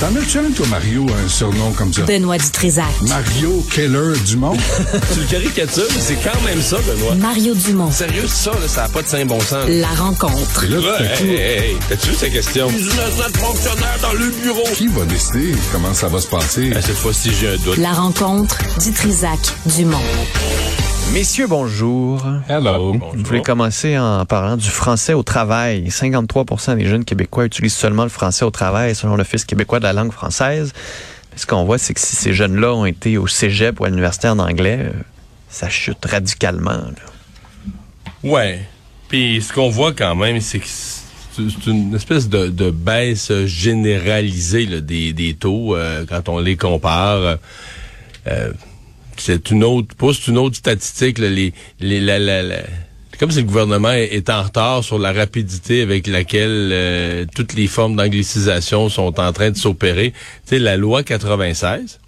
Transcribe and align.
T'en 0.00 0.16
as-tu 0.16 0.38
un, 0.38 0.50
toi, 0.50 0.66
Mario, 0.68 1.04
un 1.22 1.28
surnom 1.28 1.72
comme 1.72 1.92
ça? 1.92 2.02
Benoît 2.02 2.38
Dutrisac. 2.38 2.86
Mario 3.02 3.62
Keller 3.70 4.18
Dumont? 4.26 4.56
tu 5.12 5.20
le 5.20 5.26
caricatures, 5.26 5.84
mais 5.94 6.00
c'est 6.00 6.16
quand 6.24 6.40
même 6.42 6.62
ça, 6.62 6.78
Benoît. 6.78 7.14
Mario 7.16 7.54
Dumont. 7.54 7.90
Sérieux, 7.90 8.26
ça, 8.26 8.52
là, 8.52 8.66
ça 8.66 8.82
n'a 8.82 8.88
pas 8.88 9.02
de 9.02 9.08
saint 9.08 9.26
bon 9.26 9.38
sens. 9.40 9.66
La 9.68 9.88
rencontre. 9.88 10.64
Et 10.64 10.68
là, 10.68 10.78
Ouais, 10.78 11.16
coup, 11.18 11.24
hey, 11.24 11.34
hey, 11.34 11.58
hey, 11.72 11.76
t'as-tu 11.90 12.08
vu 12.08 12.14
cette 12.14 12.32
question? 12.32 12.68
Une 12.70 12.78
fonctionnaire 13.38 13.98
dans 14.00 14.12
le 14.14 14.30
bureau. 14.42 14.64
qui 14.74 14.86
va 14.88 15.04
décider 15.04 15.54
comment 15.70 15.92
ça 15.92 16.08
va 16.08 16.18
se 16.18 16.28
passer? 16.28 16.70
cette 16.80 16.96
fois-ci, 16.96 17.30
j'ai 17.38 17.48
un 17.48 17.56
doute. 17.58 17.76
La 17.76 17.92
rencontre 17.92 18.56
Dutrisac 18.82 19.38
Dumont. 19.66 19.98
Messieurs, 21.12 21.48
bonjour. 21.48 22.24
Hello. 22.48 22.94
Je 23.16 23.22
voulais 23.24 23.42
commencer 23.42 23.98
en 23.98 24.24
parlant 24.26 24.56
du 24.56 24.68
français 24.68 25.12
au 25.12 25.24
travail. 25.24 25.90
53 25.90 26.44
des 26.76 26.86
jeunes 26.86 27.04
Québécois 27.04 27.46
utilisent 27.46 27.74
seulement 27.74 28.04
le 28.04 28.10
français 28.10 28.44
au 28.44 28.50
travail 28.50 28.94
selon 28.94 29.16
l'Office 29.16 29.44
québécois 29.44 29.80
de 29.80 29.84
la 29.84 29.92
langue 29.92 30.12
française. 30.12 30.72
Ce 31.34 31.46
qu'on 31.46 31.64
voit, 31.64 31.78
c'est 31.78 31.94
que 31.94 32.00
si 32.00 32.14
ces 32.14 32.32
jeunes-là 32.32 32.74
ont 32.74 32.86
été 32.86 33.18
au 33.18 33.26
cégep 33.26 33.80
ou 33.80 33.84
à 33.84 33.88
l'université 33.88 34.28
en 34.28 34.38
anglais, 34.38 34.78
euh, 34.80 34.92
ça 35.48 35.68
chute 35.68 36.04
radicalement. 36.04 36.70
là. 36.70 36.92
Ouais. 38.22 38.60
Puis 39.08 39.42
ce 39.42 39.52
qu'on 39.52 39.68
voit 39.68 39.92
quand 39.92 40.14
même, 40.14 40.40
c'est 40.40 40.60
que 40.60 40.66
c'est 40.66 41.00
c'est 41.32 41.70
une 41.70 41.94
espèce 41.94 42.28
de, 42.28 42.48
de 42.48 42.70
baisse 42.70 43.32
généralisée 43.46 44.66
là, 44.66 44.80
des, 44.80 45.12
des 45.12 45.34
taux 45.34 45.74
euh, 45.74 46.04
quand 46.08 46.28
on 46.28 46.38
les 46.38 46.56
compare. 46.56 47.38
Euh, 48.26 48.52
c'est 49.20 49.50
une 49.50 49.64
autre, 49.64 49.94
c'est 50.12 50.30
une 50.30 50.38
autre 50.38 50.56
statistique. 50.56 51.18
là, 51.18 51.28
les, 51.28 51.52
les, 51.80 52.00
la, 52.00 52.18
la, 52.18 52.42
la- 52.42 52.62
comme 53.18 53.30
si 53.30 53.38
le 53.38 53.44
gouvernement 53.44 53.92
est- 53.92 54.30
en 54.30 54.42
retard 54.42 54.82
sur 54.82 54.98
la 54.98 55.12
rapidité 55.12 55.82
avec 55.82 56.06
laquelle 56.06 56.70
euh, 56.72 57.26
toutes 57.34 57.52
les 57.54 57.66
formes 57.66 57.96
d'anglicisation 57.96 58.88
sont 58.88 59.20
en 59.20 59.32
train 59.32 59.50
de 59.50 59.56
s'opérer. 59.56 60.12
Tu 60.12 60.16
sais, 60.56 60.58
la 60.58 60.76
loi 60.76 61.02
96, 61.02 62.00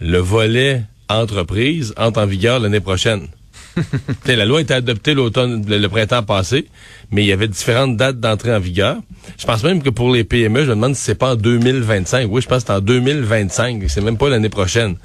le 0.00 0.18
volet 0.18 0.82
entreprise 1.08 1.94
entre 1.96 2.20
en 2.22 2.26
vigueur 2.26 2.58
l'année 2.60 2.80
prochaine. 2.80 3.28
La 4.26 4.44
loi 4.44 4.58
a 4.58 4.62
été 4.62 4.74
adoptée 4.74 5.14
l'automne, 5.14 5.64
le, 5.68 5.78
le 5.78 5.88
printemps 5.88 6.24
passé, 6.24 6.66
mais 7.12 7.22
il 7.22 7.28
y 7.28 7.32
avait 7.32 7.46
différentes 7.46 7.96
dates 7.96 8.18
d'entrée 8.18 8.52
en 8.52 8.58
vigueur. 8.58 8.96
Je 9.38 9.46
pense 9.46 9.62
même 9.62 9.80
que 9.80 9.90
pour 9.90 10.10
les 10.12 10.24
PME, 10.24 10.62
je 10.64 10.70
me 10.70 10.74
demande 10.74 10.96
si 10.96 11.02
c'est 11.02 11.14
pas 11.14 11.32
en 11.32 11.36
2025. 11.36 12.28
Oui, 12.30 12.42
je 12.42 12.48
pense 12.48 12.64
que 12.64 12.66
c'est 12.66 12.72
en 12.72 12.80
2025. 12.80 13.84
C'est 13.88 14.00
même 14.00 14.16
pas 14.18 14.28
l'année 14.28 14.48
prochaine. 14.48 14.96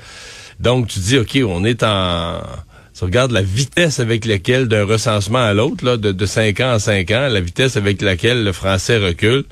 Donc, 0.59 0.87
tu 0.87 0.99
dis, 0.99 1.17
OK, 1.17 1.37
on 1.47 1.63
est 1.63 1.83
en... 1.83 2.41
Tu 2.97 3.03
regardes 3.03 3.31
la 3.31 3.41
vitesse 3.41 3.99
avec 3.99 4.23
laquelle, 4.23 4.69
d'un 4.69 4.85
recensement 4.85 5.43
à 5.43 5.53
l'autre, 5.53 5.97
de, 5.97 6.13
de 6.13 6.25
5 6.25 6.59
ans 6.61 6.75
en 6.75 6.79
5 6.79 7.11
ans, 7.11 7.27
la 7.27 7.41
vitesse 7.41 7.75
avec 7.75 8.01
laquelle 8.01 8.45
le 8.45 8.53
français 8.53 8.97
recule. 8.97 9.43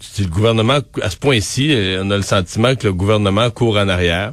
Tu 0.00 0.22
dis, 0.22 0.22
le 0.22 0.30
gouvernement, 0.30 0.78
à 1.02 1.10
ce 1.10 1.16
point-ci, 1.16 1.74
euh, 1.74 2.02
on 2.02 2.10
a 2.10 2.16
le 2.16 2.22
sentiment 2.22 2.74
que 2.74 2.86
le 2.86 2.94
gouvernement 2.94 3.50
court 3.50 3.76
en 3.76 3.88
arrière. 3.88 4.32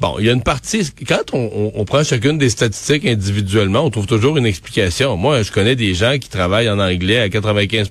Bon, 0.00 0.16
il 0.20 0.26
y 0.26 0.30
a 0.30 0.32
une 0.32 0.44
partie, 0.44 0.88
quand 1.08 1.32
on 1.32 1.84
prend 1.84 2.04
chacune 2.04 2.38
des 2.38 2.50
statistiques 2.50 3.04
individuellement, 3.04 3.80
on 3.80 3.90
trouve 3.90 4.06
toujours 4.06 4.36
une 4.36 4.46
explication. 4.46 5.16
Moi, 5.16 5.42
je 5.42 5.50
connais 5.50 5.74
des 5.74 5.92
gens 5.94 6.18
qui 6.20 6.28
travaillent 6.28 6.70
en 6.70 6.78
anglais 6.78 7.18
à 7.18 7.28
95 7.28 7.90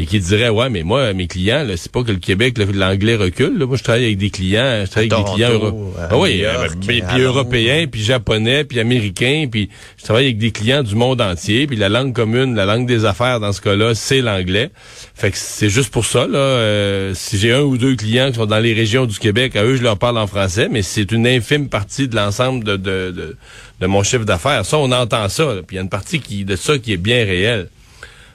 et 0.00 0.06
qui 0.06 0.20
diraient, 0.20 0.48
ouais, 0.48 0.70
mais 0.70 0.84
moi, 0.84 1.12
mes 1.12 1.26
clients, 1.26 1.64
là, 1.64 1.76
c'est 1.76 1.90
pas 1.90 2.04
que 2.04 2.12
le 2.12 2.18
Québec, 2.18 2.56
l'anglais 2.72 3.16
recule. 3.16 3.58
là. 3.58 3.66
Moi, 3.66 3.76
je 3.76 3.82
travaille 3.82 4.04
avec 4.04 4.18
des 4.18 4.30
clients, 4.30 4.84
je 4.86 4.90
travaille 4.90 5.10
avec 5.12 5.24
des 5.26 5.32
clients 5.32 5.50
euro- 5.52 5.94
à 5.98 6.08
Ah 6.12 6.16
oui, 6.18 6.44
euh, 6.44 6.52
York, 6.52 6.76
puis, 6.86 7.02
européens, 7.20 7.86
puis 7.90 8.02
japonais, 8.02 8.62
puis 8.64 8.78
américains, 8.78 9.46
puis 9.50 9.68
je 9.98 10.04
travaille 10.04 10.26
avec 10.26 10.38
des 10.38 10.52
clients 10.52 10.84
du 10.84 10.94
monde 10.94 11.20
entier, 11.20 11.66
puis 11.66 11.76
la 11.76 11.88
langue 11.88 12.14
commune, 12.14 12.54
la 12.54 12.64
langue 12.64 12.86
des 12.86 13.04
affaires 13.04 13.40
dans 13.40 13.52
ce 13.52 13.60
cas-là, 13.60 13.94
c'est 13.96 14.20
l'anglais. 14.20 14.70
Fait 15.16 15.32
que 15.32 15.36
c'est 15.36 15.68
juste 15.68 15.90
pour 15.92 16.06
ça, 16.06 16.28
là. 16.28 16.38
euh, 16.38 17.12
si 17.14 17.36
j'ai 17.36 17.52
un 17.52 17.62
ou 17.62 17.76
deux 17.76 17.96
clients 17.96 18.28
qui 18.30 18.36
sont 18.36 18.46
dans 18.46 18.60
les 18.60 18.74
régions 18.74 19.04
du 19.04 19.18
Québec, 19.18 19.56
à 19.56 19.64
eux, 19.64 19.74
je 19.74 19.82
leur 19.82 19.98
parle 19.98 20.18
en 20.18 20.28
français, 20.28 20.68
mais 20.70 20.82
c'est 20.82 21.10
une 21.10 21.26
infime 21.26 21.68
partie 21.68 22.06
de 22.06 22.14
l'ensemble 22.14 22.62
de, 22.62 22.76
de, 22.76 23.10
de, 23.10 23.36
de 23.80 23.86
mon 23.86 24.04
chiffre 24.04 24.24
d'affaires. 24.24 24.64
Ça, 24.64 24.78
on 24.78 24.92
entend 24.92 25.28
ça. 25.28 25.46
là. 25.54 25.62
Puis 25.66 25.74
il 25.74 25.76
y 25.76 25.78
a 25.80 25.82
une 25.82 25.88
partie 25.88 26.20
qui, 26.20 26.44
de 26.44 26.54
ça 26.54 26.78
qui 26.78 26.92
est 26.92 26.96
bien 26.98 27.24
réelle. 27.24 27.68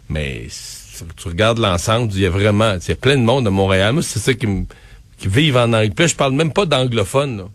Mais 0.09 0.47
tu 1.15 1.27
regardes 1.27 1.59
l'ensemble, 1.59 2.11
il 2.13 2.21
y 2.21 2.25
a 2.25 2.29
vraiment, 2.29 2.75
il 2.81 2.89
y 2.89 2.91
a 2.91 2.95
plein 2.95 3.17
de 3.17 3.23
monde 3.23 3.47
à 3.47 3.49
Montréal. 3.49 3.93
Moi, 3.93 4.03
c'est 4.03 4.19
ça 4.19 4.33
qui 4.33 4.47
qui 5.23 5.27
vivent 5.29 5.57
en 5.57 5.71
anglais. 5.73 5.91
Puis 5.95 6.07
je 6.09 6.15
parle 6.15 6.33
même 6.33 6.51
pas 6.51 6.65
d'anglophones. 6.65 7.45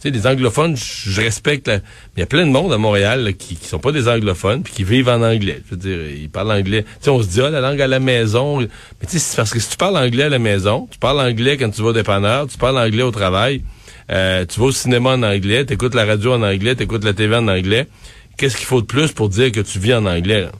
Tu 0.00 0.02
sais, 0.02 0.10
les 0.10 0.26
anglophones, 0.26 0.76
je 0.76 1.20
respecte. 1.20 1.68
Mais 1.68 1.80
il 2.18 2.20
y 2.20 2.22
a 2.22 2.26
plein 2.26 2.46
de 2.46 2.52
monde 2.52 2.72
à 2.72 2.78
Montréal 2.78 3.24
là, 3.24 3.32
qui, 3.32 3.56
qui 3.56 3.66
sont 3.66 3.78
pas 3.78 3.92
des 3.92 4.08
anglophones 4.08 4.62
puis 4.62 4.72
qui 4.72 4.84
vivent 4.84 5.08
en 5.08 5.22
anglais. 5.22 5.62
Je 5.64 5.70
veux 5.74 5.80
dire, 5.80 5.98
ils 6.10 6.28
parlent 6.28 6.52
anglais. 6.52 6.82
Tu 6.82 7.04
sais, 7.04 7.10
on 7.10 7.22
se 7.22 7.28
dit, 7.28 7.40
ah, 7.40 7.50
la 7.50 7.60
langue 7.60 7.80
à 7.80 7.86
la 7.86 7.98
maison. 7.98 8.58
Mais 8.60 8.68
tu 9.08 9.18
sais, 9.18 9.36
parce 9.36 9.50
que 9.50 9.58
si 9.58 9.70
tu 9.70 9.76
parles 9.76 9.96
anglais 9.96 10.24
à 10.24 10.28
la 10.28 10.38
maison, 10.38 10.86
tu 10.90 10.98
parles 10.98 11.20
anglais 11.20 11.56
quand 11.56 11.70
tu 11.70 11.82
vas 11.82 11.88
au 11.88 11.92
dépanneur, 11.92 12.46
tu 12.46 12.58
parles 12.58 12.78
anglais 12.78 13.02
au 13.02 13.10
travail, 13.10 13.62
euh, 14.10 14.44
tu 14.46 14.60
vas 14.60 14.66
au 14.66 14.72
cinéma 14.72 15.10
en 15.10 15.22
anglais, 15.22 15.64
tu 15.66 15.72
écoutes 15.72 15.94
la 15.94 16.04
radio 16.04 16.34
en 16.34 16.42
anglais, 16.42 16.76
tu 16.76 16.84
écoutes 16.84 17.04
la 17.04 17.14
TV 17.14 17.34
en 17.34 17.48
anglais. 17.48 17.88
Qu'est-ce 18.36 18.56
qu'il 18.56 18.66
faut 18.66 18.82
de 18.82 18.86
plus 18.86 19.10
pour 19.12 19.30
dire 19.30 19.50
que 19.50 19.60
tu 19.60 19.80
vis 19.80 19.94
en 19.94 20.06
anglais? 20.06 20.42
là? 20.42 20.52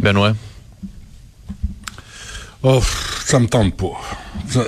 Benoît? 0.00 0.34
Oh, 2.62 2.82
ça 3.24 3.38
me 3.38 3.46
tente 3.46 3.76
pas. 3.76 4.00
Ça, 4.48 4.64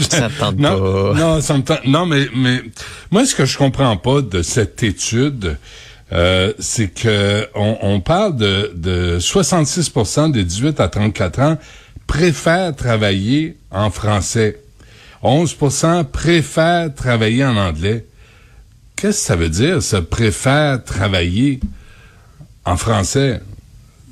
Ça 0.00 0.28
te 0.28 0.38
tente 0.38 0.58
non, 0.58 0.78
pas. 0.78 1.18
Non, 1.18 1.40
ça 1.40 1.56
me 1.56 1.62
tente. 1.62 1.84
Non, 1.84 2.06
mais, 2.06 2.28
mais 2.34 2.62
moi, 3.10 3.26
ce 3.26 3.34
que 3.34 3.44
je 3.44 3.58
comprends 3.58 3.96
pas 3.96 4.22
de 4.22 4.42
cette 4.42 4.82
étude, 4.82 5.58
euh, 6.12 6.52
c'est 6.58 6.88
que 6.88 7.46
on, 7.54 7.78
on 7.82 8.00
parle 8.00 8.36
de, 8.36 8.72
de 8.74 9.18
66% 9.20 10.32
des 10.32 10.44
18 10.44 10.80
à 10.80 10.88
34 10.88 11.40
ans 11.40 11.58
préfèrent 12.06 12.74
travailler 12.74 13.56
en 13.70 13.90
français. 13.90 14.60
11% 15.22 16.04
préfèrent 16.04 16.94
travailler 16.94 17.44
en 17.44 17.56
anglais. 17.56 18.06
Qu'est-ce 18.96 19.18
que 19.18 19.26
ça 19.26 19.36
veut 19.36 19.48
dire, 19.48 19.82
ça 19.82 20.02
préfère 20.02 20.82
travailler 20.82 21.60
en 22.64 22.76
français? 22.76 23.40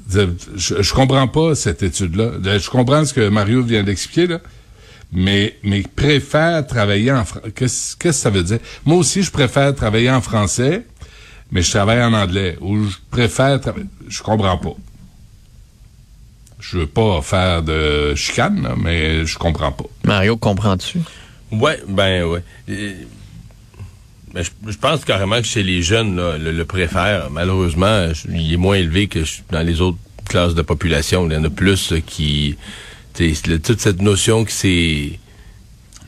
Je, 0.09 0.83
je 0.83 0.95
comprends 0.95 1.29
pas 1.29 1.55
cette 1.55 1.83
étude-là. 1.83 2.33
Je 2.59 2.71
comprends 2.71 3.05
ce 3.05 3.13
que 3.13 3.29
Mario 3.29 3.63
vient 3.63 3.83
d'expliquer, 3.83 4.27
là. 4.27 4.41
Mais, 5.11 5.57
mais 5.63 5.83
préfère 5.83 6.67
travailler 6.67 7.11
en 7.13 7.25
français. 7.25 7.51
Qu'est-ce 7.55 7.97
qu'est-ce 7.97 8.19
que 8.19 8.23
ça 8.23 8.31
veut 8.31 8.43
dire? 8.43 8.59
Moi 8.85 8.99
aussi, 8.99 9.23
je 9.23 9.31
préfère 9.31 9.75
travailler 9.75 10.11
en 10.11 10.21
français, 10.21 10.85
mais 11.51 11.63
je 11.63 11.71
travaille 11.71 12.03
en 12.03 12.13
anglais. 12.13 12.59
Ou 12.61 12.85
je 12.85 12.97
préfère 13.11 13.59
travailler. 13.61 13.87
Je 14.09 14.23
comprends 14.23 14.59
pas. 14.59 14.75
Je 16.61 16.79
veux 16.79 16.87
pas 16.87 17.23
faire 17.23 17.63
de 17.63 18.15
chicane, 18.17 18.63
là, 18.63 18.75
mais 18.77 19.25
je 19.25 19.39
comprends 19.39 19.73
pas. 19.73 19.85
Mario, 20.05 20.37
comprends-tu? 20.37 20.99
Ouais, 21.53 21.81
ben 21.89 22.25
ouais. 22.25 22.43
Euh, 22.69 22.95
ben, 24.35 24.43
je, 24.43 24.51
je 24.71 24.77
pense 24.79 25.05
carrément 25.05 25.37
que 25.41 25.47
chez 25.47 25.63
les 25.63 25.83
jeunes, 25.83 26.17
là, 26.17 26.39
le, 26.39 26.53
le 26.53 26.65
préfère. 26.65 27.31
Malheureusement, 27.31 28.13
je- 28.13 28.31
il 28.31 28.53
est 28.55 28.57
moins 28.57 28.77
élevé 28.77 29.07
que 29.09 29.25
je- 29.25 29.39
dans 29.51 29.63
les 29.63 29.81
autres 29.81 29.99
classes 30.29 30.55
de 30.55 30.63
population. 30.63 31.27
Il 31.29 31.33
y 31.33 31.37
en 31.37 31.45
a 31.45 31.51
plus 31.51 31.93
euh, 31.93 32.01
qui... 32.01 32.57
le- 33.19 33.57
toute 33.59 33.81
cette 33.81 34.03
notion 34.03 34.45
que 34.45 34.53
c'est... 34.53 35.19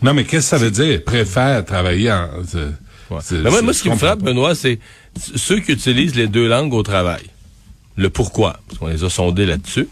Non, 0.03 0.15
mais 0.15 0.25
qu'est-ce 0.25 0.50
que 0.50 0.56
ça 0.56 0.59
veut 0.59 0.71
dire? 0.71 1.03
Préfère 1.05 1.65
travailler 1.65 2.11
en... 2.12 2.29
Ouais. 3.11 3.19
c'est- 3.23 3.37
Mais 3.43 3.50
moi, 3.62 3.73
ce 3.73 3.83
qui 3.83 3.91
me 3.91 3.97
frappe. 3.97 4.23
Benoît, 4.23 4.55
c'est 4.55 4.79
ceux 5.37 5.59
qui 5.61 5.73
utilisent 5.73 6.15
les 6.15 6.29
deux 6.29 6.49
langues 6.49 6.73
au 6.75 6.83
travail. 6.83 7.23
Le 7.97 8.09
pourquoi, 8.09 8.61
parce 8.69 8.79
qu'on 8.79 8.87
les 8.87 9.03
a 9.05 9.11
sondés 9.11 9.47
là-dessus. 9.47 9.89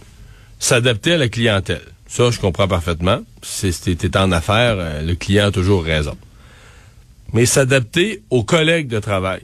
S'adapter 0.58 1.12
à 1.12 1.19
la 1.19 1.29
clientèle. 1.29 1.82
Ça, 2.06 2.31
je 2.31 2.41
comprends 2.41 2.67
parfaitement. 2.69 3.20
Si 3.43 3.70
t'es 3.97 4.17
en 4.17 4.32
affaires, 4.32 4.76
euh, 4.79 5.02
le 5.02 5.14
client 5.14 5.49
a 5.49 5.50
toujours 5.50 5.85
raison. 5.85 6.17
Mais 7.32 7.46
s'adapter 7.46 8.22
aux 8.30 8.42
collègues 8.44 8.88
de 8.88 8.98
travail. 9.00 9.42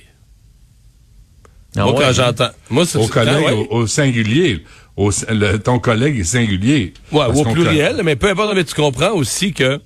Ah 1.76 1.82
moi, 1.82 1.92
ouais, 1.92 1.98
quand 2.00 2.04
hein? 2.08 2.12
j'entends... 2.12 2.48
Moi, 2.70 2.86
c'est- 2.86 2.98
Au 2.98 3.06
collègue, 3.08 3.34
quand- 3.34 3.44
ouais. 3.46 3.66
au, 3.70 3.76
au 3.82 3.86
singulier. 3.86 4.62
Au, 4.96 5.10
le- 5.28 5.56
ton 5.58 5.78
collègue 5.80 6.18
est 6.20 6.24
singulier. 6.24 6.94
Ouais, 7.10 7.24
au 7.26 7.44
pluriel, 7.44 8.00
mais 8.04 8.14
peu 8.16 8.30
importe, 8.30 8.54
mais 8.54 8.64
tu 8.64 8.74
comprends 8.74 9.10
aussi 9.10 9.52
que 9.52 9.80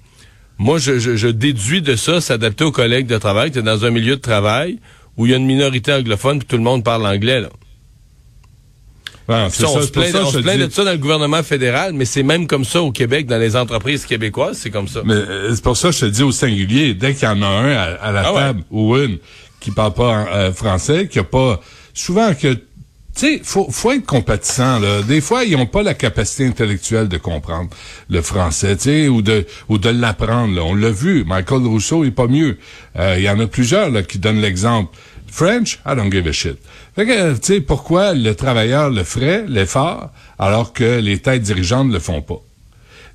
moi, 0.58 0.78
je, 0.78 0.98
je, 0.98 1.16
je 1.16 1.28
déduis 1.28 1.80
de 1.82 1.96
ça, 1.96 2.20
s'adapter 2.20 2.64
aux 2.64 2.72
collègues 2.72 3.06
de 3.06 3.16
travail. 3.16 3.50
Tu 3.50 3.60
es 3.60 3.62
dans 3.62 3.84
un 3.84 3.90
milieu 3.90 4.16
de 4.16 4.20
travail 4.20 4.78
où 5.16 5.24
il 5.26 5.30
y 5.30 5.34
a 5.34 5.38
une 5.38 5.46
minorité 5.46 5.92
anglophone 5.92 6.38
puis 6.40 6.46
tout 6.46 6.56
le 6.56 6.62
monde 6.62 6.84
parle 6.84 7.06
anglais. 7.06 7.40
Là. 7.40 7.48
On 9.28 9.50
se 9.82 10.38
plaint, 10.38 10.58
de 10.58 10.72
ça 10.72 10.84
dans 10.84 10.90
le 10.92 10.96
gouvernement 10.98 11.42
fédéral, 11.42 11.92
mais 11.92 12.04
c'est 12.06 12.22
même 12.22 12.46
comme 12.46 12.64
ça 12.64 12.80
au 12.82 12.92
Québec, 12.92 13.26
dans 13.26 13.38
les 13.38 13.56
entreprises 13.56 14.06
québécoises, 14.06 14.58
c'est 14.62 14.70
comme 14.70 14.88
ça. 14.88 15.02
Mais 15.04 15.14
euh, 15.14 15.54
c'est 15.54 15.62
pour 15.62 15.76
ça 15.76 15.88
que 15.90 15.94
je 15.94 16.00
te 16.00 16.06
dis 16.06 16.22
au 16.22 16.32
singulier, 16.32 16.94
dès 16.94 17.14
qu'il 17.14 17.24
y 17.28 17.30
en 17.30 17.42
a 17.42 17.46
un 17.46 17.72
à, 17.72 17.82
à 18.02 18.12
la 18.12 18.22
Ah 18.26 18.32
ouais. 18.32 18.40
table 18.40 18.62
ou 18.70 18.96
une 18.96 19.18
qui 19.60 19.70
parle 19.70 19.92
pas 19.92 20.26
euh, 20.32 20.52
français, 20.52 21.08
qui 21.08 21.18
a 21.18 21.24
pas 21.24 21.60
souvent 21.92 22.32
que 22.34 22.54
tu 23.16 23.26
sais, 23.38 23.40
faut 23.42 23.66
faut 23.68 23.90
être 23.90 24.06
compatissant 24.06 24.78
là. 24.78 25.02
Des 25.02 25.20
fois, 25.20 25.42
ils 25.44 25.56
ont 25.56 25.66
pas 25.66 25.82
la 25.82 25.94
capacité 25.94 26.46
intellectuelle 26.46 27.08
de 27.08 27.16
comprendre 27.18 27.68
le 28.08 28.22
français, 28.22 28.76
tu 28.76 28.82
sais, 28.84 29.08
ou 29.08 29.22
de 29.22 29.44
ou 29.68 29.78
de 29.78 29.88
l'apprendre. 29.90 30.64
On 30.64 30.72
l'a 30.74 30.90
vu, 30.90 31.24
Michael 31.24 31.66
Rousseau 31.66 32.04
est 32.04 32.12
pas 32.12 32.28
mieux. 32.28 32.58
Euh, 32.96 33.16
Il 33.18 33.24
y 33.24 33.28
en 33.28 33.40
a 33.40 33.46
plusieurs 33.48 33.90
là, 33.90 34.02
qui 34.04 34.18
donnent 34.20 34.40
l'exemple. 34.40 34.96
French, 35.30 35.78
I 35.86 35.94
don't 35.94 36.10
give 36.10 36.26
a 36.26 36.32
shit. 36.32 36.58
Fait 36.94 37.06
que, 37.06 37.34
tu 37.34 37.38
sais, 37.42 37.60
pourquoi 37.60 38.14
le 38.14 38.34
travailleur 38.34 38.90
le 38.90 39.04
ferait, 39.04 39.44
l'effort, 39.46 40.10
alors 40.38 40.72
que 40.72 40.98
les 40.98 41.18
têtes 41.18 41.42
dirigeantes 41.42 41.92
le 41.92 41.98
font 41.98 42.22
pas? 42.22 42.40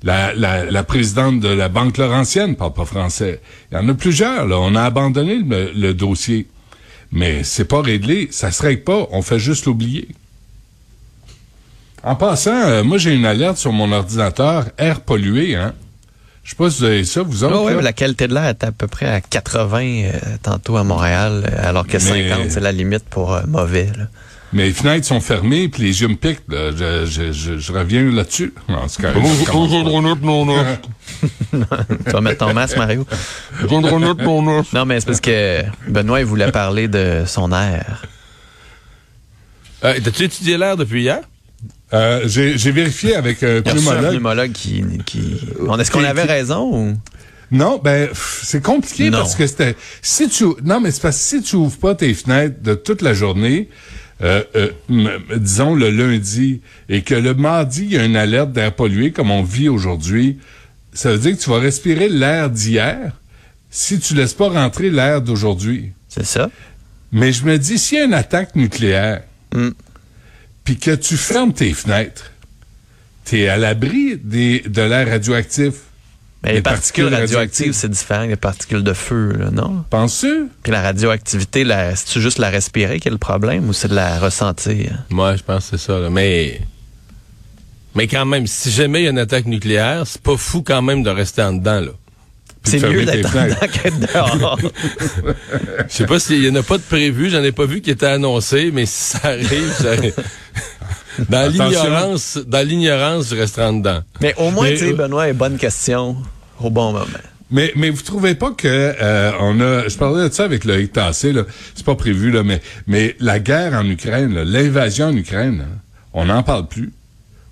La, 0.02 0.34
la, 0.34 0.64
la 0.64 0.84
présidente 0.84 1.40
de 1.40 1.48
la 1.48 1.68
Banque 1.68 1.96
Laurentienne 1.96 2.56
parle 2.56 2.74
pas 2.74 2.84
français. 2.84 3.40
Il 3.72 3.76
y 3.76 3.78
en 3.78 3.88
a 3.88 3.94
plusieurs, 3.94 4.46
là. 4.46 4.58
On 4.58 4.74
a 4.74 4.82
abandonné 4.82 5.38
le, 5.42 5.92
dossier. 5.94 6.46
Mais 7.10 7.42
c'est 7.42 7.64
pas 7.64 7.80
réglé. 7.80 8.28
Ça 8.30 8.50
se 8.50 8.62
règle 8.62 8.84
pas. 8.84 9.08
On 9.12 9.22
fait 9.22 9.38
juste 9.38 9.64
l'oublier. 9.64 10.08
En 12.02 12.16
passant, 12.16 12.50
euh, 12.52 12.84
moi, 12.84 12.98
j'ai 12.98 13.14
une 13.14 13.24
alerte 13.24 13.56
sur 13.56 13.72
mon 13.72 13.90
ordinateur, 13.92 14.66
air 14.76 15.00
pollué, 15.00 15.54
hein. 15.54 15.74
Je 16.44 16.50
sais 16.50 16.56
pas 16.56 16.70
si 16.70 16.78
vous 16.80 16.84
avez 16.84 17.04
ça, 17.04 17.22
vous 17.22 17.42
autres. 17.42 17.54
Ah 17.56 17.62
ouais, 17.62 17.70
là. 17.72 17.76
mais 17.78 17.82
la 17.82 17.92
qualité 17.94 18.28
de 18.28 18.34
l'air 18.34 18.44
est 18.44 18.62
à 18.64 18.70
peu 18.70 18.86
près 18.86 19.06
à 19.08 19.20
80 19.22 19.80
euh, 19.82 20.10
tantôt 20.42 20.76
à 20.76 20.84
Montréal, 20.84 21.50
euh, 21.50 21.68
alors 21.68 21.86
que 21.86 21.94
Mais- 21.94 22.28
50, 22.28 22.50
c'est 22.50 22.60
la 22.60 22.70
limite 22.72 23.04
pour 23.08 23.32
euh, 23.34 23.42
mauvais. 23.48 23.88
là. 23.96 24.04
Mais 24.52 24.66
les 24.66 24.72
fenêtres 24.72 25.04
sont 25.06 25.20
fermées, 25.20 25.68
puis 25.68 25.82
les 25.82 26.00
yeux 26.02 26.06
me 26.06 26.14
piquent. 26.14 26.42
là. 26.48 26.70
Je, 26.70 27.06
je, 27.06 27.32
je, 27.32 27.58
je 27.58 27.72
reviens 27.72 28.04
là-dessus. 28.04 28.54
Commence 28.68 28.98
pas. 28.98 29.12
tu 31.50 32.10
vas 32.12 32.20
mettre 32.20 32.46
ton 32.46 32.54
masque, 32.54 32.76
Mario? 32.76 33.04
Non, 34.72 34.84
mais 34.84 35.00
c'est 35.00 35.06
parce 35.06 35.20
que 35.20 35.62
Benoît, 35.88 36.20
il 36.20 36.26
voulait 36.26 36.52
parler 36.52 36.86
de 36.86 37.24
son 37.26 37.50
air. 37.52 38.02
Euh, 39.84 39.94
T'as-tu 40.04 40.24
étudié 40.24 40.56
l'air 40.56 40.76
depuis 40.76 41.02
hier? 41.02 41.18
Euh, 41.94 42.22
j'ai 42.26 42.70
vérifié 42.72 43.14
avec 43.14 43.42
a 43.42 43.46
reçu 43.46 43.58
un 43.58 43.62
pneumologue. 43.72 44.10
pneumologue 44.10 44.52
qui... 44.52 44.84
qui... 45.06 45.36
On- 45.66 45.78
Est-ce 45.78 45.90
qu'on 45.90 46.02
avait 46.04 46.22
qui- 46.22 46.28
raison 46.28 46.70
ou... 46.74 46.94
Non, 47.52 47.80
ben 47.82 48.08
c'est 48.42 48.62
compliqué 48.62 49.10
Non. 49.10 49.18
parce 49.18 49.36
que 49.36 49.46
c'était 49.46 49.76
si 50.02 50.28
tu 50.28 50.44
non 50.64 50.80
mais 50.80 50.90
c'est 50.90 51.02
parce 51.02 51.16
que 51.18 51.22
si 51.22 51.42
tu 51.42 51.56
ouvres 51.56 51.76
pas 51.78 51.94
tes 51.94 52.12
fenêtres 52.14 52.56
de 52.62 52.74
toute 52.74 53.00
la 53.02 53.14
journée, 53.14 53.68
euh, 54.22 54.42
euh, 54.56 54.70
disons 55.36 55.74
le 55.76 55.90
lundi 55.90 56.62
et 56.88 57.02
que 57.02 57.14
le 57.14 57.34
mardi 57.34 57.82
il 57.84 57.92
y 57.92 57.98
a 57.98 58.04
une 58.04 58.16
alerte 58.16 58.50
d'air 58.52 58.74
pollué 58.74 59.12
comme 59.12 59.30
on 59.30 59.42
vit 59.44 59.68
aujourd'hui, 59.68 60.38
ça 60.94 61.12
veut 61.12 61.18
dire 61.18 61.36
que 61.36 61.42
tu 61.42 61.50
vas 61.50 61.58
respirer 61.60 62.08
l'air 62.08 62.50
d'hier 62.50 63.12
si 63.70 64.00
tu 64.00 64.14
laisses 64.14 64.34
pas 64.34 64.48
rentrer 64.48 64.90
l'air 64.90 65.20
d'aujourd'hui. 65.20 65.92
C'est 66.08 66.24
ça? 66.26 66.50
Mais 67.12 67.30
je 67.32 67.44
me 67.44 67.56
dis 67.58 67.78
s'il 67.78 67.98
y 67.98 68.00
a 68.00 68.04
une 68.04 68.14
attaque 68.14 68.56
nucléaire 68.56 69.22
Mm. 69.54 69.68
Puis 70.64 70.78
que 70.78 70.90
tu 70.94 71.16
fermes 71.16 71.52
tes 71.52 71.72
fenêtres, 71.72 72.32
t'es 73.24 73.48
à 73.48 73.56
l'abri 73.56 74.16
des 74.22 74.60
de 74.60 74.82
l'air 74.82 75.08
radioactif. 75.08 75.74
Mais 76.42 76.50
les, 76.50 76.56
Les 76.56 76.62
particules, 76.62 77.04
particules 77.04 77.20
radioactives, 77.36 77.72
c'est 77.72 77.88
différent 77.90 78.26
des 78.26 78.36
particules 78.36 78.82
de 78.84 78.92
feu, 78.92 79.32
là, 79.38 79.50
non? 79.50 79.82
Penses-tu? 79.88 80.48
Puis 80.62 80.72
la 80.72 80.82
radioactivité, 80.82 81.64
la- 81.64 81.96
c'est-tu 81.96 82.20
juste 82.20 82.36
la 82.38 82.50
respirer 82.50 83.00
qui 83.00 83.08
est 83.08 83.10
le 83.10 83.16
problème 83.16 83.66
ou 83.68 83.72
c'est 83.72 83.88
de 83.88 83.94
la 83.94 84.18
ressentir? 84.18 85.04
Moi, 85.08 85.36
je 85.36 85.42
pense 85.42 85.70
que 85.70 85.78
c'est 85.78 85.86
ça. 85.86 85.98
là. 85.98 86.10
Mais, 86.10 86.60
mais 87.94 88.06
quand 88.08 88.26
même, 88.26 88.46
si 88.46 88.70
jamais 88.70 89.00
il 89.00 89.04
y 89.04 89.06
a 89.06 89.10
une 89.10 89.18
attaque 89.18 89.46
nucléaire, 89.46 90.02
c'est 90.06 90.20
pas 90.20 90.36
fou 90.36 90.60
quand 90.62 90.82
même 90.82 91.02
de 91.02 91.08
rester 91.08 91.40
en 91.42 91.54
dedans. 91.54 91.80
Là. 91.80 91.92
C'est 92.64 92.80
mieux 92.82 93.04
d'être 93.06 93.32
dehors. 94.12 94.58
Je 95.88 95.94
sais 95.94 96.06
pas 96.06 96.18
s'il 96.18 96.44
y 96.44 96.48
en 96.50 96.54
a 96.56 96.62
pas 96.62 96.76
de 96.78 96.82
prévu, 96.82 97.30
j'en 97.30 97.42
ai 97.42 97.52
pas 97.52 97.64
vu 97.66 97.80
qui 97.80 97.90
était 97.90 98.06
annoncé, 98.06 98.70
mais 98.72 98.84
si 98.86 99.16
ça 99.16 99.20
arrive, 99.28 99.72
ça 99.80 99.92
arrive. 99.92 100.14
Dans 101.28 101.50
l'ignorance, 101.50 102.38
dans 102.46 102.66
l'ignorance, 102.66 103.30
je 103.30 103.36
resterai 103.36 103.66
en 103.66 103.72
dedans. 103.74 104.00
Mais 104.20 104.34
au 104.36 104.50
moins, 104.50 104.68
tu 104.70 104.78
sais, 104.78 104.92
euh, 104.92 104.94
Benoît, 104.94 105.32
bonne 105.32 105.56
question 105.56 106.16
au 106.60 106.70
bon 106.70 106.92
moment. 106.92 107.04
Mais 107.50 107.72
mais 107.76 107.90
vous 107.90 108.02
trouvez 108.02 108.34
pas 108.34 108.52
que 108.52 108.66
euh, 108.68 109.30
on 109.40 109.60
a 109.60 109.86
je 109.88 109.96
parlais 109.96 110.28
de 110.28 110.34
ça 110.34 110.44
avec 110.44 110.64
Loïc 110.64 110.92
Tassé 110.92 111.32
là, 111.32 111.42
c'est 111.74 111.84
pas 111.84 111.94
prévu 111.94 112.30
là 112.30 112.42
mais 112.42 112.60
mais 112.86 113.14
la 113.20 113.38
guerre 113.38 113.74
en 113.74 113.86
Ukraine, 113.88 114.42
l'invasion 114.42 115.08
en 115.08 115.16
Ukraine, 115.16 115.58
là, 115.58 115.64
on 116.14 116.24
n'en 116.26 116.42
parle 116.42 116.66
plus. 116.66 116.92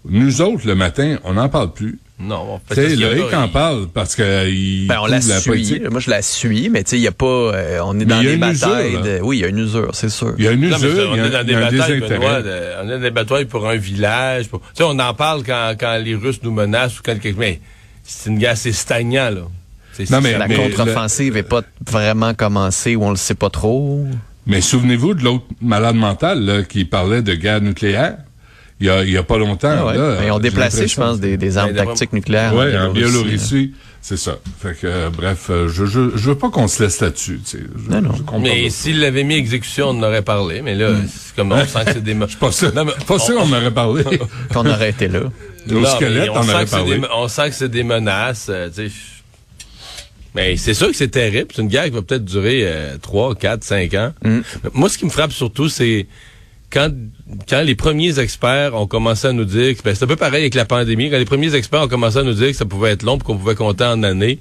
Nous 0.09 0.41
autres 0.41 0.67
le 0.67 0.75
matin, 0.75 1.19
on 1.25 1.35
n'en 1.35 1.49
parle 1.49 1.73
plus. 1.73 1.99
Non, 2.23 2.55
en 2.55 2.61
Tu 2.69 2.75
fait, 2.77 2.95
Loïc 2.97 3.35
en 3.35 3.49
parle 3.49 3.89
parce 3.93 4.15
que 4.15 4.49
il 4.49 4.87
Ben, 4.87 4.99
on 5.03 5.07
la 5.07 5.19
couvre 5.21 5.39
suit. 5.41 5.49
politique. 5.51 5.91
Moi, 5.91 6.01
je 6.01 6.11
la 6.11 6.23
suis, 6.23 6.69
mais 6.69 6.85
tu 6.85 6.91
sais, 6.91 6.97
il 6.99 7.03
y 7.03 7.09
a 7.09 7.13
pas, 7.13 7.27
euh, 7.27 7.81
on 7.85 7.95
est 7.95 7.99
Mais 8.01 8.05
dans 8.05 8.21
il 8.21 8.25
y 8.25 8.27
a 8.27 8.31
des 8.31 8.35
une 8.35 8.41
batailles. 8.41 8.89
usure, 8.91 9.03
de- 9.03 9.21
oui, 9.23 9.39
il 9.39 9.41
y 9.41 9.45
a 9.45 9.49
une 9.49 9.59
usure, 9.59 9.91
c'est 9.95 10.09
sûr. 10.09 10.35
Il 10.39 10.45
y 10.45 10.49
a 10.49 10.53
une 10.53 10.69
Non, 10.69 10.77
usure, 10.77 11.09
on 11.11 11.17
est 11.17 11.31
dans 11.31 11.45
des 11.45 11.55
batailles, 11.55 11.71
désintérêt. 12.01 12.19
Benoît, 12.19 12.43
de- 12.43 12.61
on 12.83 12.89
est 12.89 12.93
dans 12.93 13.01
des 13.01 13.11
batailles 13.11 13.45
pour 13.47 13.69
un 13.69 13.77
village. 13.77 14.49
pour- 14.49 14.61
Tu 14.61 14.67
sais, 14.75 14.85
on 14.85 14.99
en 14.99 15.15
parle 15.15 15.43
quand, 15.45 15.75
quand 15.79 15.99
les 16.03 16.15
Russes 16.15 16.41
nous 16.43 16.53
menacent 16.53 16.99
ou 17.01 17.03
quand 17.05 17.19
quelqu'un... 17.19 17.39
Mais 17.41 17.61
c'est 18.05 18.31
une 18.31 18.39
guerre, 18.39 18.57
c'est 18.57 18.73
stagnant, 18.73 19.31
là. 19.31 19.41
C'est- 19.93 20.09
Non, 20.11 20.21
mais- 20.23 20.39
La 20.39 20.49
contre-offensive 20.49 21.35
n'est 21.35 21.43
pas 21.43 21.63
vraiment 21.91 22.35
commencée 22.35 22.97
ou 22.97 23.05
on 23.05 23.11
le 23.11 23.17
sait 23.17 23.35
pas 23.35 23.51
trop. 23.51 24.07
Mais 24.47 24.61
souvenez-vous 24.61 25.15
de 25.15 25.23
l'autre 25.25 25.45
malade 25.61 25.97
mental 25.97 26.41
là, 26.45 26.63
qui 26.63 26.85
parlait 26.85 27.23
de 27.23 27.35
guerre 27.35 27.61
nucléaire? 27.61 28.17
Il 28.83 28.87
y 28.87 28.91
a, 28.91 29.05
il 29.05 29.11
y 29.11 29.17
a 29.17 29.23
pas 29.23 29.39
longtemps. 29.39 29.73
Ah 29.79 29.87
ouais. 29.87 29.97
là, 29.97 30.17
Ben, 30.17 30.25
ils 30.27 30.31
ont 30.33 30.41
déplacé, 30.41 30.89
je 30.89 30.97
pense, 30.97 31.21
des, 31.21 31.37
des 31.37 31.57
armes 31.57 31.73
tactiques 31.73 32.13
nucléaires. 32.13 32.53
Ouais, 32.53 32.77
en 32.77 32.87
là. 32.87 32.89
Biélorussie, 32.89 33.75
c'est 34.01 34.17
ça. 34.17 34.39
Fait 34.61 34.73
que 34.75 34.87
euh, 34.89 35.09
bref, 35.09 35.47
euh, 35.51 35.69
je, 35.69 35.85
je 35.87 36.11
je 36.17 36.31
veux 36.31 36.35
pas 36.35 36.51
qu'on 36.51 36.67
se 36.67 36.83
laisse 36.83 37.01
là-dessus. 37.01 37.41
Non, 37.89 38.01
non. 38.03 38.11
je 38.13 38.39
Mais 38.41 38.69
s'il 38.71 38.99
l'avait 38.99 39.23
mis 39.23 39.35
exécution, 39.37 39.91
on 39.91 39.99
en 40.01 40.03
aurait 40.03 40.23
parlé. 40.23 40.63
Mais 40.63 40.75
là, 40.75 40.91
c'est 41.09 41.37
comme 41.37 41.53
on 41.53 41.65
sent 41.65 41.85
que 41.87 41.93
c'est 41.93 42.03
des... 42.03 42.15
Je 42.21 42.27
suis 42.27 42.37
pas 42.37 42.51
sûr. 42.51 42.75
Non, 42.75 42.85
mais 42.85 42.93
pas 43.07 43.19
sûr 43.21 43.37
on- 43.39 43.43
qu'on 43.47 43.53
aurait 43.53 43.71
parlé. 43.71 44.03
Qu'on 44.53 44.67
aurait 44.67 44.91
été 44.91 45.07
là. 45.07 45.21
Au 45.71 45.73
Non, 45.75 45.87
squelette, 45.87 46.23
mais 46.25 46.29
on 46.31 46.43
sent 46.43 46.53
aurait 46.53 46.65
que 46.65 46.71
c'est 46.71 46.77
parlé. 46.77 46.99
des- 46.99 47.07
on 47.15 47.29
sent 47.29 47.49
que 47.51 47.55
c'est 47.55 47.69
des 47.71 47.85
menaces. 47.85 48.47
euh, 48.51 48.69
tu 48.75 48.89
sais. 48.89 48.95
Mais 50.35 50.57
c'est 50.57 50.75
sûr 50.75 50.89
que 50.89 50.97
c'est 50.97 51.09
terrible. 51.09 51.49
C'est 51.55 51.63
une 51.63 51.69
guerre 51.69 51.85
qui 51.85 51.91
va 51.91 52.03
peut-être 52.03 52.25
durer 52.25 52.63
euh, 52.65 52.97
3, 53.01 53.35
4, 53.37 53.63
5 53.63 53.95
ans. 53.95 54.13
Mm. 54.25 54.39
Mais 54.65 54.71
Moi, 54.73 54.89
ce 54.89 54.99
qui 54.99 55.05
me 55.05 55.11
frappe 55.11 55.31
surtout, 55.33 55.69
c'est 55.69 56.07
quand, 56.73 56.91
quand 57.49 57.61
les 57.63 57.75
premiers 57.75 58.19
experts 58.19 58.75
ont 58.75 58.87
commencé 58.87 59.27
à 59.29 59.33
nous 59.33 59.45
dire, 59.45 59.77
que- 59.77 59.83
ben, 59.83 59.95
c'est 59.95 60.05
un 60.05 60.09
peu 60.09 60.17
pareil 60.17 60.43
avec 60.43 60.55
la 60.55 60.65
pandémie, 60.65 61.11
quand 61.11 61.19
les 61.19 61.25
premiers 61.25 61.55
experts 61.55 61.83
ont 61.83 61.89
commencé 61.89 62.19
à 62.19 62.23
nous 62.23 62.35
dire 62.35 62.49
que 62.49 62.57
ça 62.57 62.65
pouvait 62.65 62.91
être 62.93 63.03
long 63.03 63.17
et 63.17 63.21
qu'on 63.21 63.37
pouvait 63.37 63.55
compter 63.55 63.85
en 63.85 64.03
années, 64.03 64.39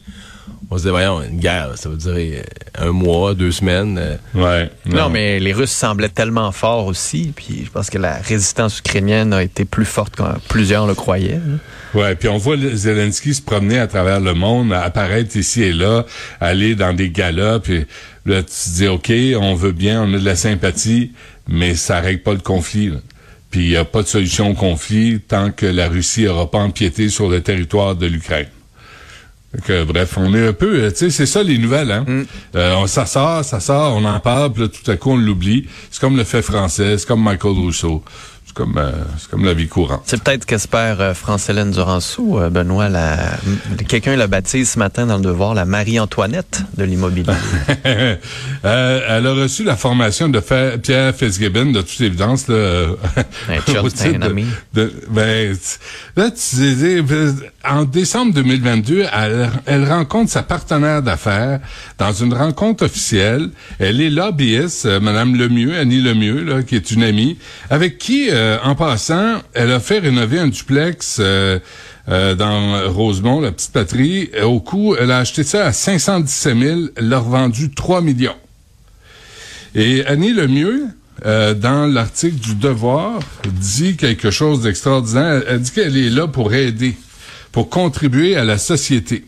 on 0.70 0.76
se 0.76 0.82
disait, 0.84 0.92
voyons, 0.92 1.22
une 1.22 1.38
guerre, 1.40 1.72
ça 1.76 1.90
durer 1.90 2.44
euh, 2.80 2.88
un 2.88 2.92
mois, 2.92 3.34
deux 3.34 3.52
semaines. 3.52 3.98
euh. 4.00 4.16
Ouais. 4.34 4.70
Non. 4.86 5.10
mais 5.10 5.40
les 5.40 5.52
Russes 5.54 5.72
semblaient 5.72 6.08
tellement 6.10 6.52
forts 6.54 6.88
aussi, 6.88 7.34
puis 7.36 7.64
je 7.66 7.70
pense 7.70 7.90
que 7.90 7.98
la 7.98 8.16
résistance 8.18 8.80
ukrainienne 8.80 9.34
a 9.34 9.44
été 9.44 9.66
plus 9.66 9.86
forte 9.86 10.16
que 10.16 10.24
plusieurs 10.48 10.88
le 10.88 10.96
croyaient. 10.96 11.40
là. 11.46 11.58
Ouais, 11.94 12.16
puis 12.16 12.30
on 12.30 12.38
voit 12.38 12.56
le- 12.56 12.74
Zelensky 12.74 13.34
se 13.34 13.42
promener 13.42 13.78
à 13.80 13.88
travers 13.88 14.22
le 14.22 14.34
monde, 14.34 14.72
apparaître 14.72 15.36
ici 15.36 15.62
et 15.64 15.74
là, 15.74 16.06
aller 16.40 16.74
dans 16.76 16.94
des 16.94 17.10
galas, 17.10 17.60
puis 17.60 17.86
là 18.26 18.42
tu 18.44 18.50
te 18.52 18.70
dis 18.76 18.88
ok, 18.88 19.12
on 19.42 19.56
veut 19.56 19.74
bien, 19.74 20.02
on 20.04 20.14
a 20.14 20.18
de 20.18 20.24
la 20.26 20.38
sympathie, 20.38 21.12
mais 21.52 21.76
ça 21.76 22.00
règle 22.00 22.24
pas 22.24 22.34
le 22.34 22.40
conflit. 22.40 22.90
là. 22.90 22.98
Puis 23.50 23.62
il 23.62 23.70
y 23.70 23.78
a 23.78 23.86
pas 23.86 24.02
de 24.02 24.08
solution 24.08 24.52
au 24.52 24.54
conflit 24.54 25.20
tant 25.20 25.52
que 25.52 25.66
la 25.66 25.90
Russie 25.90 26.26
aura 26.28 26.50
pas 26.50 26.60
empiété 26.60 27.10
sur 27.10 27.30
le 27.30 27.42
territoire 27.42 27.96
de 27.96 28.08
l'Ukraine. 28.08 28.48
Que, 29.66 29.84
bref, 29.84 30.14
on 30.16 30.34
est 30.34 30.48
un 30.48 30.54
peu, 30.54 30.84
euh, 30.84 30.92
tu 30.92 30.98
sais, 30.98 31.10
c'est 31.10 31.26
ça 31.26 31.44
les 31.44 31.58
nouvelles, 31.58 31.92
hein. 31.92 32.06
Euh, 32.56 32.76
on, 32.76 32.88
ça 32.88 33.06
sort, 33.06 33.44
ça 33.44 33.60
sort, 33.60 33.98
on 33.98 34.06
en 34.06 34.22
parle, 34.22 34.54
puis 34.54 34.62
là, 34.62 34.70
tout 34.70 34.90
à 34.90 34.96
coup 34.96 35.12
on 35.12 35.18
l'oublie. 35.18 35.68
C'est 35.92 36.00
comme 36.00 36.16
le 36.16 36.24
fait 36.24 36.42
français, 36.42 36.98
c'est 36.98 37.06
comme 37.06 37.22
Michael 37.22 37.52
Rousseau, 37.52 38.02
c'est 38.52 38.58
comme, 38.64 38.78
euh, 38.78 38.92
comme 39.30 39.46
la 39.46 39.54
vie 39.54 39.68
courante. 39.70 40.02
C'est 40.06 40.22
peut-être 40.22 40.46
qu'espère 40.46 41.00
euh, 41.00 41.14
France-Hélène 41.14 41.72
Duranceau, 41.72 42.40
euh, 42.42 42.50
Benoît, 42.50 42.90
la... 42.90 43.18
quelqu'un 43.88 44.16
la 44.18 44.28
baptise 44.28 44.72
ce 44.72 44.80
matin 44.80 45.06
dans 45.06 45.16
le 45.18 45.24
devoir 45.24 45.54
la 45.54 45.64
Marie-Antoinette 45.66 46.64
de 46.78 46.84
l'immobilier. 46.84 47.34
Euh, 48.64 49.00
elle 49.10 49.26
a 49.26 49.34
reçu 49.34 49.64
la 49.64 49.76
formation 49.76 50.30
de 50.30 50.40
Fa- 50.40 50.78
Pierre 50.78 51.16
Fitzgibbon, 51.16 51.72
de 51.72 51.82
toute 51.82 52.00
évidence. 52.02 52.48
Là, 52.48 52.90
Un 53.50 53.54
un 54.16 54.20
de- 54.20 54.26
ami. 54.26 54.46
de- 54.76 54.94
ben, 55.10 55.56
là, 56.16 56.30
tu 56.30 56.56
disais, 56.58 57.02
en 57.68 57.86
décembre 57.86 58.34
2022, 58.34 59.06
elle, 59.12 59.50
elle 59.66 59.86
rencontre 59.88 60.32
sa 60.32 60.44
partenaire 60.44 61.02
d'affaires 61.02 61.60
dans 61.98 62.12
une 62.12 62.34
rencontre 62.34 62.86
officielle. 62.86 63.50
Elle 63.80 64.02
est 64.02 64.10
lobbyiste, 64.10 64.86
euh, 64.86 65.00
Madame 65.00 65.36
Lemieux, 65.36 65.78
Annie 65.78 66.02
Lemieux, 66.02 66.44
là, 66.44 66.64
qui 66.64 66.76
est 66.76 66.92
une 66.92 67.04
amie, 67.04 67.38
avec 67.70 67.98
qui, 67.98 68.30
euh, 68.30 68.58
en 68.64 68.76
passant, 68.76 69.42
elle 69.54 69.72
a 69.72 69.80
fait 69.80 70.00
rénover 70.00 70.40
un 70.40 70.48
duplex 70.48 71.18
euh, 71.20 71.60
euh, 72.10 72.36
dans 72.36 72.92
Rosemont, 72.92 73.42
la 73.42 73.52
petite 73.52 73.72
patrie. 73.72 74.32
Au 74.44 74.60
coût, 74.60 74.96
elle 75.00 75.12
a 75.12 75.20
acheté 75.20 75.44
ça 75.44 75.66
à 75.66 75.72
517 75.72 76.58
000, 76.58 76.80
elle 76.96 77.10
l'a 77.10 77.20
revendu 77.20 77.72
3 77.72 78.02
millions. 78.02 78.36
Et 79.76 80.06
Annie 80.06 80.34
Lemieux, 80.34 80.88
euh, 81.26 81.54
dans 81.54 81.86
l'article 81.86 82.40
du 82.40 82.56
Devoir, 82.56 83.20
dit 83.46 83.96
quelque 83.96 84.32
chose 84.32 84.64
d'extraordinaire. 84.64 85.44
Elle 85.48 85.62
dit 85.62 85.72
qu'elle 85.72 85.96
est 85.96 86.10
là 86.10 86.28
pour 86.28 86.54
aider, 86.54 86.98
pour 87.52 87.70
contribuer 87.70 88.36
à 88.36 88.44
la 88.44 88.58
société. 88.58 89.26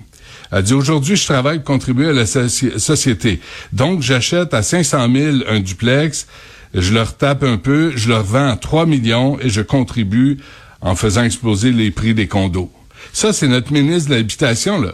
Elle 0.52 0.64
dit 0.64 0.74
aujourd'hui, 0.74 1.16
je 1.16 1.26
travaille 1.26 1.58
pour 1.58 1.66
contribuer 1.66 2.10
à 2.10 2.14
la 2.14 2.26
soci- 2.26 2.78
société. 2.78 3.40
Donc, 3.72 4.02
j'achète 4.02 4.54
à 4.54 4.62
500 4.62 5.08
000 5.14 5.38
un 5.50 5.60
duplex, 5.60 6.28
je 6.74 6.94
leur 6.94 7.18
tape 7.18 7.44
un 7.44 7.58
peu, 7.58 7.92
je 7.96 8.10
leur 8.10 8.24
vends 8.24 8.50
à 8.50 8.56
3 8.56 8.86
millions 8.86 9.38
et 9.42 9.50
je 9.50 9.62
contribue 9.62 10.38
en 10.82 10.96
faisant 10.96 11.24
exploser 11.24 11.72
les 11.72 11.92
prix 11.92 12.14
des 12.14 12.28
condos. 12.28 12.72
Ça, 13.14 13.34
c'est 13.34 13.48
notre 13.48 13.72
ministre 13.74 14.10
de 14.10 14.16
l'Habitation, 14.16 14.80
là 14.82 14.94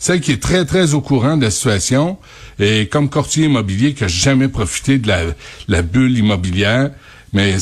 celle 0.00 0.20
qui 0.20 0.30
est 0.30 0.40
très, 0.40 0.64
très 0.64 0.94
au 0.94 1.00
courant 1.00 1.36
de 1.36 1.42
la 1.42 1.50
situation, 1.50 2.18
et 2.60 2.86
comme 2.86 3.10
courtier 3.10 3.46
immobilier 3.46 3.94
qui 3.94 4.04
a 4.04 4.08
jamais 4.08 4.46
profité 4.46 4.96
de 4.98 5.10
la 5.66 5.82
bulle 5.82 6.16
immobilière, 6.16 6.92
mais 7.32 7.56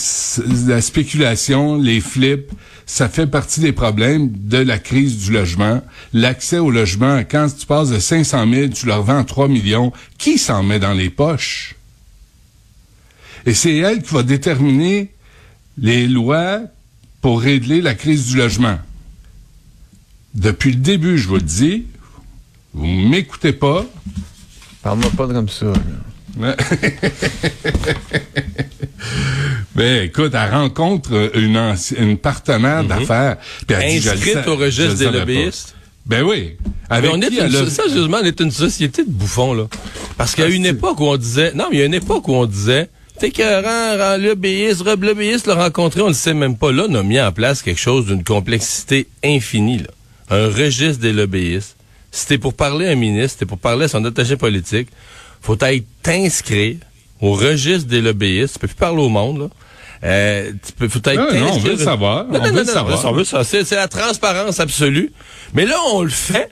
la 0.67 0.81
spéculation, 0.81 1.77
les 1.77 2.01
flips, 2.01 2.53
ça 2.87 3.09
fait 3.09 3.27
partie 3.27 3.61
des 3.61 3.73
problèmes 3.73 4.31
de 4.33 4.59
la 4.59 4.79
crise 4.79 5.19
du 5.19 5.33
logement. 5.33 5.83
L'accès 6.13 6.59
au 6.59 6.71
logement, 6.71 7.19
quand 7.29 7.49
tu 7.57 7.67
passes 7.67 7.91
de 7.91 7.99
500 7.99 8.53
000, 8.53 8.69
tu 8.69 8.87
leur 8.87 9.03
vends 9.03 9.25
3 9.25 9.49
millions, 9.49 9.93
qui 10.19 10.39
s'en 10.39 10.63
met 10.63 10.79
dans 10.79 10.93
les 10.93 11.11
poches? 11.11 11.75
Et 13.45 13.55
c'est 13.55 13.77
elle 13.77 14.03
qui 14.03 14.15
va 14.15 14.23
déterminer 14.23 15.11
les 15.79 16.07
lois 16.07 16.61
pour 17.21 17.41
régler 17.41 17.81
la 17.81 17.95
crise 17.95 18.29
du 18.29 18.37
logement. 18.37 18.79
Depuis 20.35 20.71
le 20.71 20.77
début, 20.77 21.19
je 21.19 21.27
vous 21.27 21.37
le 21.37 21.43
dis, 21.43 21.87
vous 22.73 22.87
m'écoutez 22.87 23.53
pas. 23.53 23.85
Parle-moi 24.83 25.11
pas 25.17 25.27
comme 25.27 25.49
ça. 25.49 25.67
là. 25.67 26.06
Mais 29.75 30.05
écoute, 30.07 30.33
elle 30.35 30.51
rencontre 30.51 31.31
une, 31.35 31.57
anci- 31.57 31.97
une 31.99 32.19
partenaire 32.19 32.85
d'affaires. 32.85 33.37
je 33.69 33.75
le 33.75 33.81
Inscrite 33.83 34.47
au 34.47 34.57
registre 34.57 34.95
des 34.95 35.07
pas. 35.07 35.11
lobbyistes? 35.13 35.75
Ben 36.07 36.23
oui. 36.23 36.57
Mais 36.91 37.09
on 37.09 37.21
est 37.21 37.29
qui 37.31 37.39
une, 37.41 37.69
sérieusement, 37.71 38.19
on 38.23 38.25
est 38.25 38.41
une 38.41 38.51
société 38.53 39.03
de 39.05 39.11
bouffons, 39.11 39.55
là. 39.55 39.65
Parce 40.17 40.35
qu'il 40.35 40.45
y 40.45 40.47
a 40.47 40.51
une 40.51 40.67
époque 40.67 41.01
où 41.01 41.05
on 41.07 41.17
disait, 41.17 41.53
non, 41.55 41.67
mais 41.71 41.77
il 41.77 41.81
y 41.81 41.83
a 41.83 41.87
une 41.87 41.95
époque 41.95 42.29
où 42.29 42.35
on 42.35 42.47
disait, 42.47 42.89
t'es 43.19 43.31
qu'un 43.31 44.17
lobbyiste, 44.19 44.83
Rob 44.83 45.03
lobbyiste, 45.03 45.47
le 45.49 45.55
rencontrer, 45.55 46.03
on 46.03 46.09
le 46.09 46.15
sait 46.15 46.35
même 46.35 46.57
pas. 46.57 46.71
Là, 46.71 46.87
on 46.89 46.95
a 46.95 47.03
mis 47.03 47.21
en 47.21 47.33
place 47.33 47.63
quelque 47.63 47.81
chose 47.81 48.07
d'une 48.07 48.23
complexité 48.23 49.09
infinie, 49.25 49.79
là. 49.79 49.89
Un 50.31 50.49
registre 50.49 51.01
des 51.01 51.13
lobbyistes. 51.13 51.77
Si 52.13 52.27
t'es 52.27 52.39
pour 52.39 52.55
parler 52.55 52.87
à 52.87 52.91
un 52.91 52.95
ministre, 52.97 53.41
t'es 53.41 53.47
pour 53.47 53.59
parler 53.59 53.85
à 53.85 53.89
son 53.89 54.05
attaché 54.05 54.37
politique, 54.37 54.89
faut 55.47 55.57
être 55.61 55.85
t'inscrire 56.03 56.77
au 57.21 57.33
registre 57.33 57.89
des 57.89 58.01
lobbyistes. 58.01 58.55
Tu 58.55 58.59
peux 58.61 58.67
plus 58.69 58.75
parler 58.77 59.03
au 59.03 59.09
monde, 59.09 59.39
là. 59.39 59.49
Euh, 60.05 60.53
tu 60.65 60.73
peux, 60.73 60.89
faut 60.89 60.99
être 60.99 61.09
Ah, 61.31 61.33
non, 61.35 61.47
on 61.47 61.53
t'inscrire- 61.53 61.63
veut 61.73 61.79
le 61.79 61.85
savoir. 61.85 62.25
Non, 62.25 62.31
On 62.31 62.33
non, 62.39 62.45
veut 62.45 62.51
non, 62.51 62.57
le 62.59 62.65
non, 62.65 62.73
savoir. 62.73 63.05
on 63.07 63.13
veut 63.13 63.25
ça. 63.25 63.45
C'est 63.45 63.65
c'est 63.65 63.77
la 63.77 63.89
transparence 63.89 64.61
absolue. 64.61 65.13
Mais 65.55 65.65
là, 65.65 65.77
on 65.95 66.03
le 66.03 66.11
fait, 66.11 66.51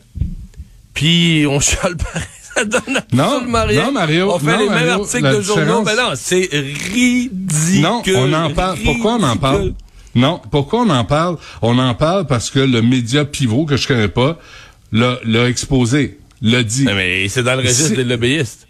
puis 0.94 1.44
on 1.48 1.58
pareil. 1.58 2.24
Ça 2.54 2.64
donne 2.64 3.02
Non, 3.12 3.24
absolument 3.24 3.64
rien. 3.66 3.84
non, 3.86 3.92
Mario, 3.92 4.32
On 4.32 4.38
fait 4.38 4.46
non, 4.46 4.58
les 4.60 4.68
mêmes 4.68 4.86
Mario, 4.86 5.02
articles 5.02 5.36
de 5.36 5.40
journaux. 5.40 5.82
Mais 5.84 5.96
non, 5.96 6.12
c'est 6.14 6.48
ridicule. 6.52 7.80
Non, 7.80 8.00
on 8.14 8.32
en 8.32 8.50
parle. 8.50 8.78
Pourquoi 8.84 9.14
on 9.14 9.22
en 9.24 9.36
parle? 9.36 9.72
Non, 10.14 10.40
pourquoi 10.52 10.82
on 10.82 10.90
en 10.90 11.04
parle? 11.04 11.36
On 11.62 11.76
en 11.80 11.94
parle 11.96 12.26
parce 12.28 12.50
que 12.50 12.60
le 12.60 12.80
média 12.80 13.24
pivot, 13.24 13.64
que 13.64 13.76
je 13.76 13.88
connais 13.88 14.06
pas, 14.06 14.38
l'a, 14.92 15.18
l'a 15.24 15.48
exposé, 15.48 16.20
l'a 16.42 16.62
dit. 16.62 16.84
Non, 16.84 16.94
mais 16.94 17.28
c'est 17.28 17.42
dans 17.42 17.54
le 17.56 17.62
registre 17.62 17.88
C'est- 17.88 17.96
des 17.96 18.04
lobbyistes. 18.04 18.63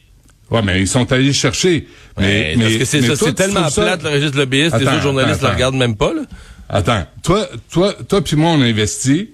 Ouais, 0.54 0.62
mais 0.62 0.80
ils 0.80 0.86
sont 0.86 1.10
allés 1.10 1.32
chercher. 1.32 1.88
Mais, 2.16 2.54
Mais, 2.56 2.62
parce 2.62 2.76
que 2.76 2.84
c'est 2.84 3.02
ça, 3.02 3.16
c'est 3.16 3.34
tellement 3.34 3.68
plate, 3.68 4.04
le 4.04 4.08
registre 4.10 4.32
des 4.32 4.38
lobbyistes, 4.38 4.78
les 4.78 4.86
autres 4.86 5.02
journalistes 5.02 5.42
ne 5.42 5.48
le 5.48 5.52
regardent 5.52 5.74
même 5.74 5.96
pas, 5.96 6.14
là. 6.14 6.22
Attends, 6.68 7.04
toi, 7.24 7.48
toi, 7.70 7.92
toi 8.08 8.22
puis 8.22 8.36
moi, 8.36 8.50
on 8.50 8.62
investit. 8.62 9.30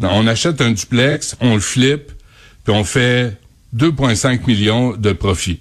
On 0.00 0.26
achète 0.26 0.60
un 0.62 0.72
duplex, 0.72 1.36
on 1.40 1.54
le 1.54 1.60
flippe, 1.60 2.10
puis 2.64 2.74
on 2.74 2.84
fait 2.84 3.36
2,5 3.76 4.46
millions 4.46 4.96
de 4.96 5.12
profit. 5.12 5.60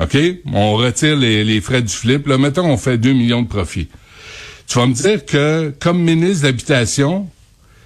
OK? 0.00 0.18
On 0.52 0.74
retire 0.74 1.16
les, 1.16 1.44
les 1.44 1.60
frais 1.60 1.80
du 1.80 1.92
flip. 1.92 2.26
Là, 2.26 2.36
mettons, 2.36 2.66
on 2.66 2.76
fait 2.76 2.98
2 2.98 3.12
millions 3.12 3.42
de 3.42 3.48
profit. 3.48 3.88
Tu 4.66 4.78
vas 4.78 4.86
me 4.86 4.94
dire 4.94 5.24
que, 5.24 5.72
comme 5.78 6.02
ministre 6.02 6.42
de 6.42 6.48
l'Habitation, 6.48 7.28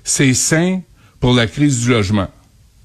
c'est 0.02 0.35
sain 0.35 0.80
pour 1.21 1.35
la 1.35 1.47
crise 1.47 1.83
du 1.83 1.90
logement. 1.90 2.28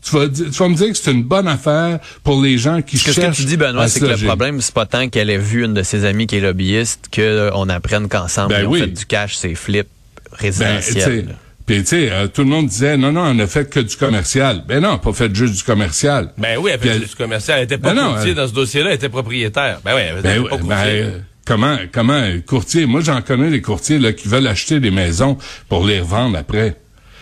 Tu 0.03 0.15
vas, 0.15 0.27
tu 0.29 0.43
vas 0.49 0.69
me 0.69 0.75
dire 0.75 0.87
que 0.87 0.97
c'est 0.97 1.11
une 1.11 1.23
bonne 1.23 1.47
affaire 1.47 1.99
pour 2.23 2.41
les 2.41 2.57
gens 2.57 2.81
qui 2.81 2.97
que, 2.97 3.11
ce 3.11 3.19
cherchent 3.19 3.35
que 3.37 3.41
tu 3.41 3.47
dis, 3.47 3.57
Benoît, 3.57 3.87
c'est 3.89 3.99
que 3.99 4.05
le 4.05 4.17
problème, 4.25 4.61
c'est 4.61 4.73
pas 4.73 4.85
tant 4.85 5.09
qu'elle 5.09 5.29
ait 5.29 5.37
vu 5.37 5.65
une 5.65 5.73
de 5.73 5.83
ses 5.83 6.05
amies 6.05 6.25
qui 6.25 6.37
est 6.37 6.41
lobbyiste, 6.41 7.09
qu'on 7.13 7.67
apprenne 7.69 8.07
qu'ensemble, 8.07 8.53
Ben 8.53 8.61
ils 8.61 8.67
ont 8.67 8.71
oui. 8.71 8.79
fait 8.79 8.87
du 8.87 9.05
cash, 9.05 9.35
c'est 9.35 9.55
flip 9.55 9.87
Ben, 10.31 10.37
résidentiel. 10.37 10.93
tu 10.95 11.01
sais, 11.01 11.21
là. 11.23 11.33
Puis, 11.65 11.79
tu 11.81 11.85
sais, 11.85 12.09
euh, 12.11 12.27
tout 12.27 12.41
le 12.41 12.47
monde 12.47 12.67
disait, 12.67 12.97
non, 12.97 13.11
non, 13.11 13.25
on 13.25 13.37
a 13.39 13.45
fait 13.45 13.69
que 13.69 13.79
du 13.81 13.95
commercial. 13.95 14.63
Ben 14.67 14.79
non, 14.81 14.97
pas 14.97 15.13
fait 15.13 15.35
juste 15.35 15.53
du 15.53 15.63
commercial. 15.63 16.31
Ben 16.37 16.57
oui, 16.59 16.71
elle 16.73 16.79
fait 16.79 16.87
elle- 16.89 17.01
du 17.01 17.15
commercial. 17.15 17.59
Elle 17.59 17.65
était 17.65 17.77
pas 17.77 17.93
Ben 17.93 18.01
non, 18.01 18.13
courtier 18.13 18.33
dans 18.33 18.47
ce 18.47 18.53
dossier-là, 18.53 18.89
elle 18.89 18.95
était 18.95 19.09
propriétaire. 19.09 19.79
Ben 19.85 19.91
oui, 19.95 20.01
elle 20.07 20.21
Ben, 20.23 20.39
était 20.39 20.49
pas 20.49 20.55
ben, 20.57 20.61
courtier. 20.63 21.01
euh, 21.03 21.09
comment, 21.45 21.77
comment, 21.91 22.13
euh, 22.13 22.39
courtier, 22.39 22.85
moi 22.87 23.01
j'en 23.01 23.21
connais 23.21 23.51
des 23.51 23.61
courtiers 23.61 23.99
là, 23.99 24.13
qui 24.13 24.27
veulent 24.29 24.47
acheter 24.47 24.79
des 24.79 24.89
maisons 24.91 25.37
pour 25.67 25.85
les 25.85 25.99
revendre 25.99 26.37
après. 26.39 26.77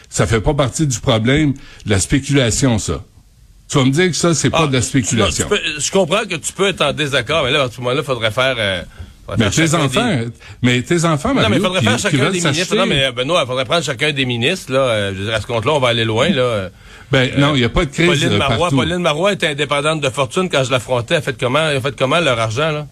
Ça 0.09 0.25
fait 0.27 0.41
pas 0.41 0.53
partie 0.53 0.87
du 0.87 0.99
problème 0.99 1.53
de 1.85 1.89
la 1.89 1.99
spéculation, 1.99 2.79
ça. 2.79 3.03
Tu 3.69 3.77
vas 3.77 3.83
me 3.83 3.91
dire 3.91 4.07
que 4.07 4.15
ça, 4.15 4.33
c'est 4.33 4.49
pas 4.49 4.61
Ah, 4.63 4.67
de 4.67 4.73
la 4.73 4.81
spéculation. 4.81 5.47
non, 5.49 5.55
tu 5.55 5.61
peux- 5.61 5.79
je 5.81 5.91
comprends 5.91 6.23
que 6.23 6.35
tu 6.35 6.53
peux 6.53 6.69
être 6.69 6.81
en 6.81 6.93
désaccord, 6.93 7.43
mais 7.43 7.51
là, 7.51 7.63
à 7.63 7.69
ce 7.69 7.77
moment-là, 7.81 7.99
il 8.01 8.05
faudrait 8.05 8.31
faire... 8.31 8.55
euh, 8.57 8.81
faudrait 9.25 9.45
mais 9.45 9.51
faire 9.51 9.65
tes 9.69 9.75
enfants, 9.75 10.07
des- 10.15 10.27
mais 10.63 10.81
tes 10.83 11.03
enfants, 11.03 11.33
Non, 11.33 11.49
mais 11.49 11.59
faudrait 11.59 11.79
qui, 11.81 11.85
faire 11.87 11.99
chacun 11.99 12.29
des 12.29 12.39
ministres. 12.41 12.75
Non, 12.77 12.85
mais 12.85 13.03
euh, 13.03 13.11
Benoît, 13.11 13.41
il 13.43 13.47
faudrait 13.47 13.65
prendre 13.65 13.83
chacun 13.83 14.13
des 14.13 14.23
ministres. 14.25 14.71
Là, 14.71 14.79
Euh, 14.79 15.11
je 15.13 15.19
veux 15.19 15.25
dire, 15.25 15.33
à 15.35 15.41
ce 15.41 15.47
compte-là, 15.47 15.73
on 15.73 15.79
va 15.79 15.89
aller 15.89 16.05
loin. 16.05 16.29
Là. 16.29 16.41
Euh, 16.41 16.69
Ben 17.11 17.31
non, 17.37 17.55
il 17.55 17.59
n'y 17.59 17.65
a 17.65 17.69
pas 17.69 17.83
de 17.85 17.91
crise 17.91 18.07
Pauline 18.07 18.37
Marois, 18.37 18.57
partout. 18.57 18.75
Pauline 18.77 18.97
Marois 18.99 19.33
était 19.33 19.47
indépendante 19.47 19.99
de 20.01 20.09
fortune 20.09 20.47
quand 20.49 20.63
je 20.63 20.71
l'affrontais. 20.71 21.15
Elle 21.15 21.19
a 21.19 21.21
fait 21.23 21.37
comment, 21.37 21.59
elle 21.69 21.77
a 21.77 21.81
fait 21.81 21.95
comment 21.97 22.19
leur 22.21 22.39
argent, 22.39 22.71
là? 22.71 22.79
Ouais, 22.79 22.85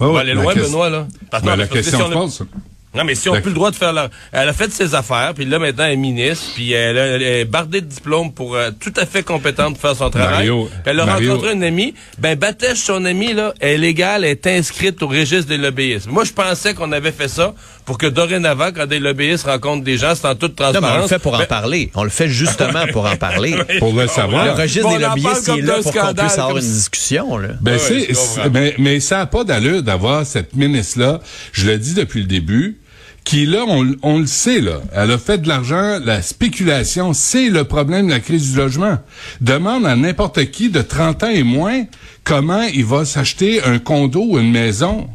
on 0.00 0.06
va 0.08 0.12
ouais, 0.12 0.20
aller 0.20 0.34
loin, 0.34 0.52
question- 0.52 0.72
Benoît, 0.72 0.90
là. 0.90 1.06
Parce- 1.30 1.42
Ben, 1.42 1.56
la 1.56 1.66
question 1.66 1.98
si 1.98 2.04
on 2.04 2.10
pose. 2.10 2.46
Non, 2.94 3.04
mais 3.04 3.14
si 3.14 3.28
on 3.28 3.32
n'a 3.32 3.38
La- 3.38 3.42
plus 3.42 3.50
le 3.50 3.54
droit 3.54 3.70
de 3.70 3.76
faire 3.76 3.92
leur... 3.92 4.08
Elle 4.32 4.48
a 4.48 4.52
fait 4.54 4.72
ses 4.72 4.94
affaires, 4.94 5.32
puis 5.34 5.44
là, 5.44 5.58
maintenant, 5.58 5.84
elle 5.84 5.92
est 5.92 5.96
ministre, 5.96 6.46
puis 6.54 6.72
elle, 6.72 6.98
a- 6.98 7.06
elle 7.06 7.22
est 7.22 7.44
bardée 7.44 7.82
de 7.82 7.86
diplômes 7.86 8.32
pour 8.32 8.56
euh, 8.56 8.70
tout 8.80 8.92
à 8.96 9.04
fait 9.04 9.22
compétente 9.22 9.74
pour 9.74 9.82
faire 9.82 9.94
son 9.96 10.08
travail. 10.10 10.30
Mario, 10.48 10.64
Puis 10.70 10.80
elle 10.86 11.00
a 11.00 11.04
Mario- 11.06 11.30
rencontré 11.32 11.52
une 11.52 11.64
amie. 11.64 11.94
Ben, 12.18 12.34
Battèche, 12.38 12.78
son 12.78 13.04
amie, 13.04 13.34
là, 13.34 13.52
est 13.60 13.76
légale, 13.76 14.24
est 14.24 14.46
inscrite 14.46 15.02
au 15.02 15.08
registre 15.08 15.48
des 15.48 15.58
lobbyistes. 15.58 16.06
Moi, 16.06 16.24
je 16.24 16.32
pensais 16.32 16.72
qu'on 16.74 16.90
avait 16.92 17.12
fait 17.12 17.28
ça 17.28 17.54
pour 17.88 17.96
que 17.96 18.06
dorénavant, 18.06 18.68
quand 18.76 18.84
des 18.86 18.98
lobbyistes 18.98 19.46
rencontrent 19.46 19.82
des 19.82 19.96
gens, 19.96 20.14
c'est 20.14 20.26
en 20.26 20.34
toute 20.34 20.60
Non, 20.60 20.72
transparence. 20.72 20.90
mais 20.92 20.98
on 20.98 21.02
le 21.02 21.08
fait 21.08 21.18
pour 21.18 21.34
en 21.34 21.38
Ben, 21.38 21.46
parler. 21.46 21.90
On 21.94 22.04
le 22.04 22.10
fait 22.10 22.28
justement 22.28 22.86
pour 22.92 23.06
en 23.06 23.16
parler. 23.16 23.54
Pour 23.78 23.94
le 23.94 24.02
Le 24.02 24.08
savoir. 24.08 24.54
registre 24.58 24.90
Bon, 24.90 24.96
des 24.98 25.02
lobbyistes, 25.02 25.48
est 25.48 25.62
là 25.62 25.76
pour 25.82 25.92
qu'on 25.94 26.12
puisse 26.14 26.32
avoir 26.34 26.48
comme 26.48 26.56
une 26.58 26.62
si- 26.62 26.68
discussion. 26.72 27.38
Là. 27.38 27.48
Ben 27.62 27.72
Ouais, 27.72 27.78
c'est, 28.14 28.50
mais, 28.52 28.74
mais 28.78 29.00
ça 29.00 29.16
n'a 29.16 29.26
pas 29.26 29.42
d'allure 29.42 29.82
d'avoir 29.82 30.26
cette 30.26 30.54
ministre-là, 30.54 31.20
je 31.52 31.66
le 31.66 31.78
dis 31.78 31.94
depuis 31.94 32.20
le 32.20 32.26
début, 32.26 32.76
qui 33.24 33.46
là, 33.46 33.64
on, 33.66 33.86
on 34.02 34.18
le 34.18 34.26
sait, 34.26 34.60
là, 34.60 34.80
elle 34.94 35.10
a 35.12 35.16
fait 35.18 35.38
de 35.38 35.48
l'argent, 35.48 35.98
la 36.04 36.20
spéculation, 36.20 37.14
c'est 37.14 37.48
le 37.48 37.64
problème 37.64 38.06
de 38.06 38.12
la 38.12 38.20
crise 38.20 38.52
du 38.52 38.56
logement. 38.58 38.98
Demande 39.40 39.86
à 39.86 39.96
n'importe 39.96 40.44
qui 40.50 40.68
de 40.68 40.82
30 40.82 41.22
ans 41.24 41.30
et 41.30 41.42
moins 41.42 41.84
comment 42.24 42.62
il 42.62 42.84
va 42.84 43.04
s'acheter 43.06 43.62
un 43.64 43.78
condo 43.78 44.22
ou 44.28 44.38
une 44.38 44.50
maison. 44.50 45.08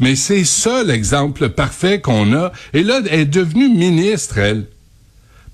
Mais 0.00 0.16
c'est 0.16 0.44
ça 0.44 0.82
l'exemple 0.82 1.48
parfait 1.50 2.00
qu'on 2.00 2.32
a. 2.34 2.52
Et 2.74 2.82
là, 2.82 3.00
elle 3.10 3.20
est 3.20 3.24
devenue 3.26 3.68
ministre, 3.68 4.38
elle. 4.38 4.66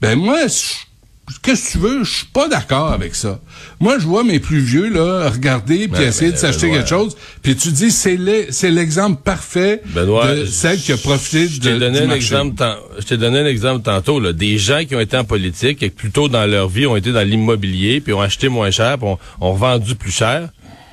Ben 0.01 0.17
moi, 0.17 0.47
je- 0.47 1.35
qu'est-ce 1.43 1.67
que 1.67 1.73
tu 1.73 1.79
veux? 1.79 2.05
Je 2.05 2.11
suis 2.19 2.27
pas 2.27 2.49
d'accord 2.49 2.93
avec 2.93 3.15
ça. 3.15 3.41
Moi, 3.81 3.99
je 3.99 4.07
vois 4.07 4.23
mes 4.25 4.39
plus 4.41 4.61
vieux 4.61 4.89
là 4.89 5.29
regarder 5.29 5.89
puis 5.89 6.01
Ben, 6.01 6.09
essayer 6.09 6.31
ben, 6.31 6.35
de 6.35 6.41
s'acheter 6.41 6.71
quelque 6.71 6.89
chose, 6.89 7.17
puis 7.43 7.57
tu 7.57 7.71
dis 7.73 7.91
c'est 7.91 8.17
le- 8.17 8.47
c'est 8.51 8.71
l'exemple 8.71 9.21
parfait 9.23 9.83
Benoît, 9.87 10.35
de 10.35 10.45
celle 10.47 10.79
qui 10.81 10.93
a 10.93 10.97
profité 10.97 11.47
je 11.49 11.61
de 11.61 11.79
donné 11.79 12.07
du 12.07 12.13
exemple 12.13 12.55
je 12.99 13.05
t'ai 13.05 13.17
donné 13.17 13.41
un 13.41 13.47
exemple 13.47 13.83
tantôt 13.83 14.21
là, 14.21 14.33
des 14.33 14.57
gens 14.59 14.85
qui 14.85 14.95
ont 14.97 15.01
été 15.01 15.17
en 15.17 15.25
politique 15.25 15.83
et 15.83 15.91
qui 15.91 15.95
plus 15.97 16.11
tôt 16.11 16.29
dans 16.29 16.47
leur 16.47 16.69
vie 16.69 16.87
ont 16.87 16.97
été 16.97 17.13
dans 17.13 17.23
l'immobilier 17.27 18.01
puis 18.01 18.13
ont 18.13 18.21
acheté 18.21 18.49
moins 18.49 18.71
cher, 18.71 18.99
puis 18.99 19.07
ont, 19.09 19.19
ont 19.41 19.53
revendu 19.53 19.95
plus 19.97 20.13
cher. 20.13 20.49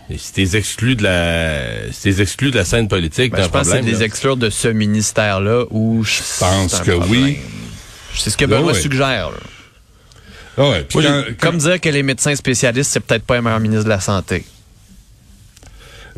Et 0.09 0.17
si 0.19 0.33
t'es 0.33 0.55
exclu 0.55 0.95
de 0.95 1.03
la 1.03 1.91
si 1.91 2.01
t'es 2.13 2.21
exclu 2.21 2.51
de 2.51 2.57
la 2.57 2.65
scène 2.65 2.87
politique, 2.87 3.31
Ben, 3.31 3.43
je 3.43 3.49
pense 3.49 3.67
que 3.67 3.73
c'est 3.75 3.81
des 3.81 4.03
exclure 4.03 4.37
de 4.37 4.49
ce 4.51 4.67
ministère-là 4.67 5.65
où 5.71 6.03
je 6.03 6.19
pense 6.39 6.79
que 6.81 6.91
oui. 6.91 7.37
C'est 8.15 8.29
ce 8.29 8.37
que 8.37 8.45
Ben 8.45 8.57
Benoît 8.59 8.73
oui. 8.73 8.81
suggère. 8.81 9.31
là. 9.31 9.37
Ah 10.57 10.69
ouais, 10.69 10.87
quand- 10.91 11.01
quand- 11.01 11.23
Comme 11.39 11.57
dire 11.57 11.81
que 11.81 11.89
les 11.89 12.03
médecins 12.03 12.35
spécialistes, 12.35 12.91
c'est 12.91 12.99
peut-être 13.01 13.25
pas 13.25 13.37
un 13.37 13.41
meilleur 13.41 13.59
ministre 13.59 13.83
de 13.85 13.89
la 13.89 13.99
Santé. 13.99 14.45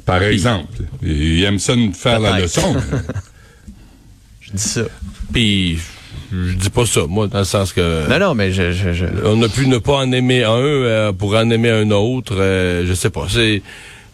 par 0.06 0.22
exemple, 0.24 0.72
il 1.02 1.44
aime 1.44 1.60
ça 1.60 1.76
nous 1.76 1.92
faire 1.94 2.20
la 2.20 2.40
leçon. 2.40 2.76
Je 4.42 4.52
dis 4.54 4.62
ça. 4.64 4.82
Puis 5.34 5.80
je 6.32 6.54
dis 6.56 6.70
pas 6.70 6.86
ça, 6.86 7.02
moi, 7.08 7.28
dans 7.28 7.40
le 7.40 7.46
sens 7.46 7.72
que 7.74 8.08
Non, 8.10 8.20
non, 8.20 8.34
mais 8.36 8.52
je... 8.52 8.72
je, 8.72 8.94
je- 8.94 9.06
on 9.24 9.42
a 9.44 9.48
pu 9.50 9.68
ne 9.68 9.78
pas 9.78 9.94
en 9.98 10.12
aimer 10.12 10.44
un 10.44 10.50
euh, 10.58 11.12
pour 11.14 11.36
en 11.36 11.50
aimer 11.50 11.70
un 11.70 11.90
autre. 11.92 12.36
euh, 12.38 12.86
je 12.88 12.94
sais 12.94 13.10
pas. 13.10 13.28
C'est 13.30 13.62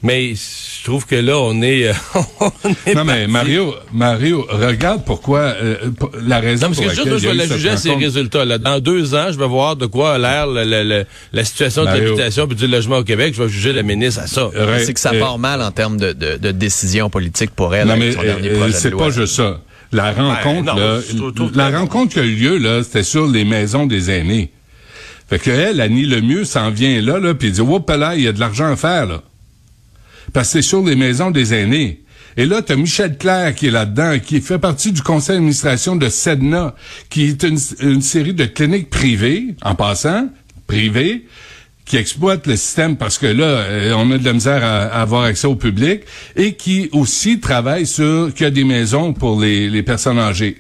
Mais 0.04 0.34
je 0.36 0.84
trouve 0.84 1.06
que 1.08 1.16
là, 1.16 1.38
on 1.40 1.62
est. 1.62 1.92
on 2.42 2.70
est 2.86 2.94
Non, 2.94 3.06
mais. 3.06 3.26
Mario, 3.26 3.74
Mario, 3.94 4.46
regarde 4.50 5.04
pourquoi, 5.06 5.40
euh, 5.40 5.76
la 6.22 6.40
raison 6.42 6.68
Non, 6.68 6.74
parce 6.74 6.82
pour 6.82 6.92
que 6.92 6.98
laquelle 6.98 7.18
je 7.20 7.28
vais 7.30 7.34
la 7.34 7.48
juger 7.48 7.70
à 7.70 7.78
ses 7.78 7.90
rencontre. 7.90 8.06
résultats. 8.06 8.44
Là. 8.46 8.58
Dans 8.58 8.80
deux 8.80 9.16
ans, 9.16 9.28
je 9.32 9.40
vais 9.40 9.48
voir 9.48 9.76
de 9.78 9.86
quoi 9.86 10.16
a 10.16 10.18
l'air 10.18 10.46
la, 10.48 10.66
la- 10.66 10.84
la- 10.84 11.04
la 11.32 11.44
situation 11.46 11.84
de 11.86 11.88
l'habitation 11.88 12.48
et 12.52 12.54
du 12.56 12.68
logement 12.68 12.98
au 12.98 13.04
Québec. 13.06 13.34
Je 13.36 13.42
vais 13.44 13.50
juger 13.50 13.72
la 13.74 13.82
ministre 13.84 14.22
à 14.22 14.28
ça. 14.28 14.50
C'est 14.86 14.94
que 14.94 15.00
ça 15.00 15.14
euh, 15.14 15.20
part 15.22 15.40
mal 15.40 15.62
en 15.62 15.72
termes 15.72 15.96
de, 15.98 16.12
de, 16.12 16.36
de 16.38 16.52
décision 16.52 17.10
politique 17.10 17.52
pour 17.52 17.74
elle 17.74 17.88
Non, 17.88 17.94
avec 17.94 18.04
mais 18.10 18.12
son 18.12 18.22
dernier 18.24 18.50
euh, 18.50 18.70
c'est 18.74 18.92
pas 18.92 19.10
juste 19.10 19.36
ça. 19.36 19.62
La 19.94 20.12
rencontre, 20.12 20.64
non, 20.74 20.76
là, 20.76 21.00
je 21.08 21.16
trouve- 21.16 21.34
trouve 21.34 21.58
la 21.58 21.70
rencontre 21.70 22.14
qui 22.14 22.20
a 22.20 22.24
eu 22.24 22.36
lieu, 22.36 22.58
là, 22.58 22.84
c'était 22.84 23.04
sur 23.04 23.28
les 23.28 23.46
maisons 23.46 23.86
des 23.86 24.10
aînés. 24.12 24.52
Fait 25.30 25.40
que 25.40 25.50
elle, 25.52 25.80
Annie 25.82 26.06
Lemieux, 26.06 26.44
s'en 26.46 26.70
vient 26.72 27.00
là, 27.02 27.20
là, 27.20 27.34
puis 27.34 27.52
dit, 27.52 27.62
Oups 27.62 27.88
là, 27.96 28.16
il 28.16 28.24
y 28.24 28.28
a 28.28 28.32
de 28.34 28.40
l'argent 28.40 28.72
à 28.72 28.76
faire, 28.76 29.06
là. 29.06 29.22
Parce 30.34 30.48
que 30.50 30.54
c'est 30.54 30.62
sur 30.68 30.84
les 30.84 30.96
maisons 30.96 31.32
des 31.32 31.54
aînés. 31.54 32.02
Et 32.36 32.46
là, 32.46 32.62
t'as 32.64 32.76
Michel 32.76 33.18
Claire 33.18 33.54
qui 33.54 33.68
est 33.68 33.72
là-dedans, 33.72 34.18
qui 34.20 34.42
fait 34.42 34.58
partie 34.58 34.92
du 34.92 35.02
conseil 35.04 35.36
d'administration 35.36 35.96
de 35.96 36.10
Sedna, 36.10 36.74
qui 37.10 37.26
est 37.26 37.44
une, 37.44 37.60
une 37.82 38.02
série 38.02 38.34
de 38.34 38.46
cliniques 38.46 38.90
privées, 38.90 39.56
en 39.62 39.76
passant, 39.76 40.30
privées, 40.66 41.26
qui 41.86 41.98
exploitent 41.98 42.48
le 42.48 42.56
système 42.56 42.96
parce 42.98 43.18
que 43.18 43.28
là, 43.28 43.44
euh, 43.44 43.94
on 43.96 44.10
a 44.12 44.18
de 44.18 44.26
la 44.26 44.34
misère 44.34 44.64
à, 44.64 44.86
avoir 45.02 45.24
accès 45.24 45.48
au 45.48 45.56
public, 45.56 46.02
et 46.36 46.54
qui 46.54 46.90
aussi 46.92 47.40
travaille 47.40 47.86
sur 47.86 48.34
qu'il 48.34 48.46
y 48.46 48.48
a 48.48 48.52
des 48.52 48.64
maisons 48.64 49.14
pour 49.14 49.40
les, 49.40 49.84
personnes 49.84 50.20
âgées. 50.20 50.58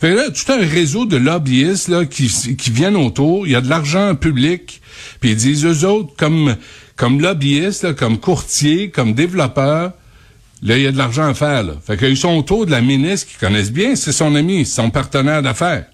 Fait 0.00 0.10
que 0.10 0.16
là, 0.16 0.30
tout 0.30 0.50
un 0.50 0.66
réseau 0.66 1.04
de 1.04 1.16
lobbyistes 1.16 1.88
là, 1.88 2.06
qui, 2.06 2.28
qui 2.56 2.70
viennent 2.70 2.96
autour, 2.96 3.46
il 3.46 3.52
y 3.52 3.56
a 3.56 3.60
de 3.60 3.68
l'argent 3.68 4.14
public, 4.14 4.80
puis 5.20 5.30
ils 5.30 5.36
disent 5.36 5.66
eux 5.66 5.86
autres, 5.86 6.14
comme, 6.16 6.56
comme 6.96 7.20
lobbyistes, 7.20 7.94
comme 7.96 8.18
courtiers, 8.18 8.90
comme 8.90 9.12
développeurs, 9.12 9.92
là, 10.62 10.76
il 10.76 10.82
y 10.82 10.86
a 10.86 10.92
de 10.92 10.98
l'argent 10.98 11.26
à 11.26 11.34
faire. 11.34 11.64
Là. 11.64 11.74
Fait 11.86 11.98
qu'ils 11.98 12.16
sont 12.16 12.34
autour 12.36 12.64
de 12.64 12.70
la 12.70 12.80
ministre 12.80 13.28
qu'ils 13.28 13.38
connaissent 13.38 13.72
bien, 13.72 13.94
c'est 13.94 14.12
son 14.12 14.34
ami, 14.34 14.64
son 14.64 14.90
partenaire 14.90 15.42
d'affaires. 15.42 15.84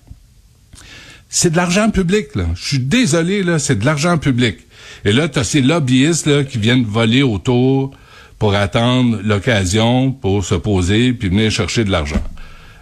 C'est 1.39 1.51
de 1.51 1.57
l'argent 1.59 1.91
public, 1.91 2.35
là. 2.35 2.47
Je 2.55 2.67
suis 2.67 2.79
désolé, 2.79 3.43
là, 3.43 3.59
c'est 3.59 3.79
de 3.79 3.85
l'argent 3.85 4.17
public. 4.17 4.57
Et 5.05 5.13
là, 5.13 5.29
tu 5.29 5.39
as 5.39 5.45
ces 5.45 5.61
lobbyistes 5.61 6.25
là, 6.25 6.45
qui 6.45 6.57
viennent 6.57 6.85
voler 6.85 7.23
autour 7.23 7.91
pour 8.39 8.55
attendre 8.55 9.21
l'occasion 9.23 10.13
pour 10.13 10.47
se 10.47 10.55
poser 10.55 11.13
puis 11.13 11.29
venir 11.29 11.51
chercher 11.51 11.85
de 11.85 11.91
l'argent. 11.91 12.23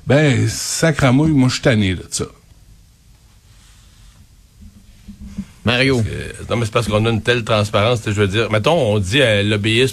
Ben, 0.06 0.48
sacramouille, 0.48 1.32
moi, 1.32 1.48
je 1.48 1.54
suis 1.54 1.62
tanné 1.62 1.96
là, 1.96 2.02
de 2.08 2.14
ça. 2.14 2.26
Mario. 5.64 6.02
Non, 6.50 6.56
mais 6.56 6.66
c'est 6.66 6.72
parce 6.72 6.88
qu'on 6.88 7.06
a 7.06 7.10
une 7.10 7.22
telle 7.22 7.42
transparence. 7.42 8.02
Je 8.04 8.10
veux 8.10 8.28
dire, 8.28 8.50
mettons, 8.50 8.74
on 8.74 8.98
dit 8.98 9.22
à 9.22 9.42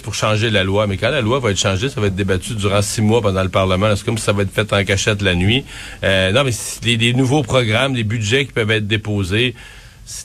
pour 0.02 0.14
changer 0.14 0.50
la 0.50 0.64
loi, 0.64 0.86
mais 0.86 0.98
quand 0.98 1.10
la 1.10 1.22
loi 1.22 1.38
va 1.38 1.50
être 1.50 1.58
changée, 1.58 1.88
ça 1.88 2.00
va 2.00 2.08
être 2.08 2.14
débattu 2.14 2.54
durant 2.54 2.82
six 2.82 3.00
mois 3.00 3.22
pendant 3.22 3.42
le 3.42 3.48
Parlement. 3.48 3.94
C'est 3.96 4.04
comme 4.04 4.18
si 4.18 4.24
ça 4.24 4.32
va 4.32 4.42
être 4.42 4.52
fait 4.52 4.70
en 4.72 4.84
cachette 4.84 5.22
la 5.22 5.34
nuit. 5.34 5.64
Euh, 6.04 6.30
non, 6.32 6.44
mais 6.44 6.52
des 6.96 7.14
nouveaux 7.14 7.42
programmes, 7.42 7.94
des 7.94 8.04
budgets 8.04 8.44
qui 8.44 8.52
peuvent 8.52 8.70
être 8.70 8.86
déposés, 8.86 9.54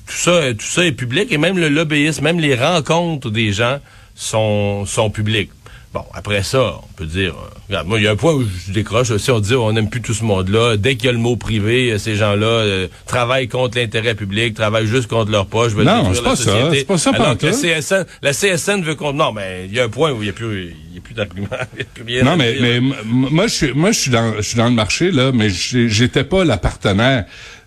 tout 0.06 0.16
ça, 0.16 0.54
tout 0.54 0.66
ça 0.66 0.86
est 0.86 0.92
public 0.92 1.32
et 1.32 1.38
même 1.38 1.58
le 1.58 1.70
lobbyiste, 1.70 2.22
même 2.22 2.40
les 2.40 2.56
rencontres 2.56 3.30
des 3.30 3.54
gens 3.54 3.80
sont, 4.16 4.86
sont 4.86 5.10
publics. 5.10 5.52
Bon, 5.98 6.06
après 6.14 6.44
ça, 6.44 6.76
on 6.84 6.94
peut 6.96 7.08
dire, 7.08 7.34
euh, 7.34 7.50
regarde, 7.70 7.88
moi, 7.88 7.98
il 7.98 8.04
y 8.04 8.08
a 8.08 8.12
un 8.12 8.16
point 8.16 8.32
où 8.32 8.44
je 8.44 8.72
décroche. 8.72 9.18
Si 9.18 9.32
on 9.32 9.40
dit 9.40 9.56
on 9.56 9.72
n'aime 9.72 9.90
plus 9.90 10.00
tout 10.00 10.14
ce 10.14 10.24
monde-là, 10.24 10.78
dès 10.78 10.96
qu'il 10.96 11.08
y 11.08 11.10
a 11.10 11.12
le 11.12 11.18
mot 11.18 11.38
privé, 11.38 11.92
euh, 11.92 11.98
ces 11.98 12.16
gens-là 12.16 12.46
euh, 12.46 12.88
travaillent 13.08 13.48
contre 13.48 13.80
l'intérêt 13.80 14.14
public, 14.14 14.54
travaillent 14.54 14.86
juste 14.86 15.08
contre 15.08 15.32
leur 15.32 15.48
poche. 15.48 15.74
veulent 15.74 15.88
Non, 15.88 16.14
c'est 16.14 16.22
pas 16.24 16.36
ça, 16.36 16.52
pas 16.88 16.98
ça 17.00 17.10
Alors 17.10 17.26
pantoute. 17.30 17.40
que 17.40 17.68
la 17.68 17.82
CSN, 17.82 18.06
la 18.22 18.32
CSN 18.32 18.84
veut 18.84 18.94
qu'on... 18.94 19.14
Non, 19.14 19.32
mais 19.32 19.66
il 19.66 19.74
y 19.74 19.80
a 19.80 19.86
un 19.86 19.90
point 19.90 20.12
où 20.12 20.22
il 20.22 20.26
n'y 20.26 20.30
a 20.30 20.34
plus, 20.34 20.76
il 20.92 20.96
y 20.96 21.00
a 21.00 21.02
plus 21.02 21.16
d'argument. 21.16 21.48
Non, 22.24 22.38
mais, 22.38 22.54
dire. 22.54 22.82
moi, 23.04 23.48
je 23.48 23.54
suis, 23.54 23.74
moi, 23.74 23.92
je 23.92 24.00
suis 24.00 24.12
dans, 24.12 24.36
je 24.38 24.42
suis 24.42 24.58
dans 24.58 24.70
le 24.70 24.76
marché, 24.76 25.10
là, 25.10 25.32
mais 25.34 25.50
j'étais 25.50 26.24
pas 26.24 26.46
la 26.46 26.58
partenaire 26.58 27.26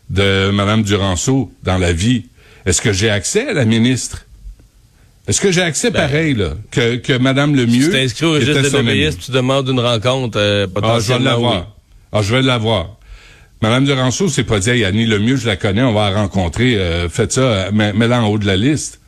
de 0.08 0.50
Mme 0.52 0.84
Duranceau 0.84 1.52
dans 1.64 1.78
la 1.78 1.92
vie. 1.92 2.26
Est-ce 2.64 2.80
que 2.80 2.92
j'ai 2.92 3.10
accès 3.10 3.48
à 3.48 3.54
la 3.54 3.64
ministre? 3.64 4.26
Est-ce 5.30 5.40
que 5.40 5.52
j'ai 5.52 5.62
accès 5.62 5.92
pareil, 5.92 6.34
là, 6.34 6.54
que, 6.72 6.96
que 6.96 7.12
Mme 7.16 7.54
Lemieux? 7.54 7.78
Ben, 7.78 7.84
Tu 7.86 7.90
t'es 7.92 8.02
inscrit 8.04 8.26
au 8.26 8.32
registre 8.32 8.62
de 8.62 8.76
lobbyistes, 8.76 9.20
tu 9.26 9.30
demandes 9.30 9.68
une 9.68 9.78
rencontre 9.78 10.38
euh, 10.40 10.66
Ah, 10.66 10.66
je 10.66 10.66
vais 10.66 10.72
potentiellement. 10.80 11.30
l'avoir. 11.30 11.54
oui. 11.54 11.62
Ah, 12.12 12.22
je 12.22 12.34
vais 12.34 12.42
l'avoir. 12.42 12.96
Madame 13.62 13.84
Duranceau, 13.84 14.28
c'est 14.28 14.42
pas 14.42 14.58
dit, 14.58 14.70
hey, 14.70 14.84
Annie 14.84 15.06
Lemieux, 15.06 15.36
je 15.36 15.46
la 15.46 15.54
connais, 15.54 15.82
on 15.82 15.92
va 15.92 16.10
la 16.10 16.16
rencontrer, 16.16 16.74
euh, 16.76 17.08
faites 17.08 17.30
ça, 17.30 17.40
euh, 17.42 17.70
mets- 17.72 17.92
mets-la 17.92 18.22
en 18.22 18.26
haut 18.26 18.38
de 18.38 18.46
la 18.46 18.56
liste. 18.56 19.00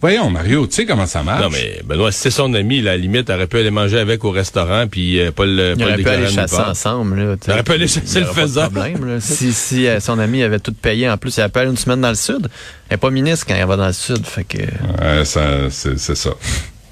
Voyons, 0.00 0.30
Mario, 0.30 0.66
tu 0.66 0.76
sais 0.76 0.86
comment 0.86 1.04
ça 1.06 1.22
marche? 1.22 1.42
Non, 1.42 1.50
mais 1.50 1.82
Benoît, 1.84 2.10
si 2.10 2.20
c'est 2.20 2.30
son 2.30 2.54
ami, 2.54 2.80
la 2.80 2.96
limite, 2.96 3.28
elle 3.28 3.36
aurait 3.36 3.46
pu 3.46 3.58
aller 3.58 3.70
manger 3.70 3.98
avec 3.98 4.24
au 4.24 4.30
restaurant, 4.30 4.86
puis 4.90 5.20
euh, 5.20 5.30
pas 5.30 5.44
le 5.44 5.72
Il 5.72 5.78
pas 5.78 5.84
aurait 5.84 5.96
le 5.98 6.02
pu 6.02 6.08
aller 6.08 6.28
chasser 6.28 6.56
ensemble. 6.56 7.16
Là, 7.20 7.36
Il 7.46 7.52
aurait 7.52 7.62
pu 7.62 7.72
aller 7.72 7.86
chasser 7.86 8.20
le 8.20 8.26
aura 8.26 8.34
pas 8.34 8.40
de 8.40 8.46
faisant. 8.46 8.70
problème, 8.70 9.04
là. 9.06 9.16
Si, 9.20 9.52
si 9.52 9.86
euh, 9.86 10.00
son 10.00 10.18
ami 10.18 10.42
avait 10.42 10.58
tout 10.58 10.72
payé, 10.72 11.08
en 11.10 11.18
plus, 11.18 11.36
il 11.36 11.42
appelle 11.42 11.68
une 11.68 11.76
semaine 11.76 12.00
dans 12.00 12.08
le 12.08 12.14
sud. 12.14 12.48
Elle 12.88 12.94
n'est 12.94 12.96
pas 12.96 13.10
ministre 13.10 13.44
quand 13.46 13.54
elle 13.54 13.66
va 13.66 13.76
dans 13.76 13.86
le 13.88 13.92
sud. 13.92 14.24
Fait 14.24 14.44
que... 14.44 14.58
Ouais, 14.58 15.24
ça, 15.26 15.42
c'est, 15.70 15.98
c'est 15.98 16.16
ça. 16.16 16.30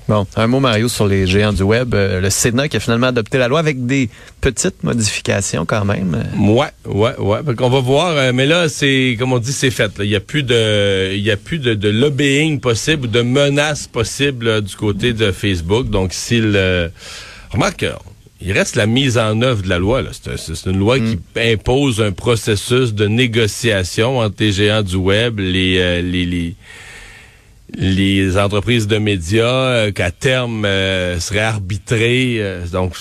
Bon, 0.08 0.26
un 0.36 0.46
mot, 0.46 0.58
Mario, 0.58 0.88
sur 0.88 1.06
les 1.06 1.26
géants 1.26 1.52
du 1.52 1.62
web. 1.62 1.94
Euh, 1.94 2.22
le 2.22 2.30
Sénat 2.30 2.68
qui 2.68 2.78
a 2.78 2.80
finalement 2.80 3.08
adopté 3.08 3.36
la 3.36 3.46
loi 3.46 3.58
avec 3.60 3.84
des 3.84 4.08
petites 4.40 4.82
modifications 4.82 5.66
quand 5.66 5.84
même. 5.84 6.24
Ouais, 6.38 6.68
ouais, 6.86 7.12
ouais. 7.18 7.54
Qu'on 7.54 7.68
va 7.68 7.80
voir, 7.80 8.16
euh, 8.16 8.32
mais 8.32 8.46
là, 8.46 8.70
c'est, 8.70 9.16
comme 9.18 9.34
on 9.34 9.38
dit, 9.38 9.52
c'est 9.52 9.70
fait. 9.70 9.92
Il 9.98 10.06
y 10.06 10.16
a 10.16 10.20
plus 10.20 10.42
de, 10.42 11.12
il 11.14 11.20
y 11.20 11.30
a 11.30 11.36
plus 11.36 11.58
de, 11.58 11.74
de 11.74 11.90
lobbying 11.90 12.58
possible 12.58 13.04
ou 13.04 13.08
de 13.10 13.20
menaces 13.20 13.86
possibles 13.86 14.46
là, 14.46 14.60
du 14.62 14.74
côté 14.76 15.12
de 15.12 15.30
Facebook. 15.30 15.90
Donc, 15.90 16.14
s'il, 16.14 16.52
euh, 16.56 16.88
remarque, 17.50 17.84
il 18.40 18.52
reste 18.52 18.76
la 18.76 18.86
mise 18.86 19.18
en 19.18 19.42
œuvre 19.42 19.62
de 19.62 19.68
la 19.68 19.78
loi. 19.78 20.00
C'est, 20.12 20.30
un- 20.30 20.36
c'est 20.38 20.70
une 20.70 20.78
loi 20.78 20.98
qui 21.00 21.18
impose 21.36 22.00
un 22.00 22.12
processus 22.12 22.94
de 22.94 23.06
négociation 23.06 24.20
entre 24.20 24.36
les 24.40 24.52
géants 24.52 24.82
du 24.82 24.96
web, 24.96 25.38
les, 25.38 26.00
les, 26.00 26.24
les 26.24 26.54
les 27.76 28.36
entreprises 28.38 28.86
de 28.86 28.98
médias 28.98 29.44
euh, 29.46 29.92
qu'à 29.92 30.10
terme 30.10 30.64
euh, 30.64 31.20
seraient 31.20 31.40
arbitrées. 31.40 32.36
euh, 32.38 32.66
donc, 32.66 32.94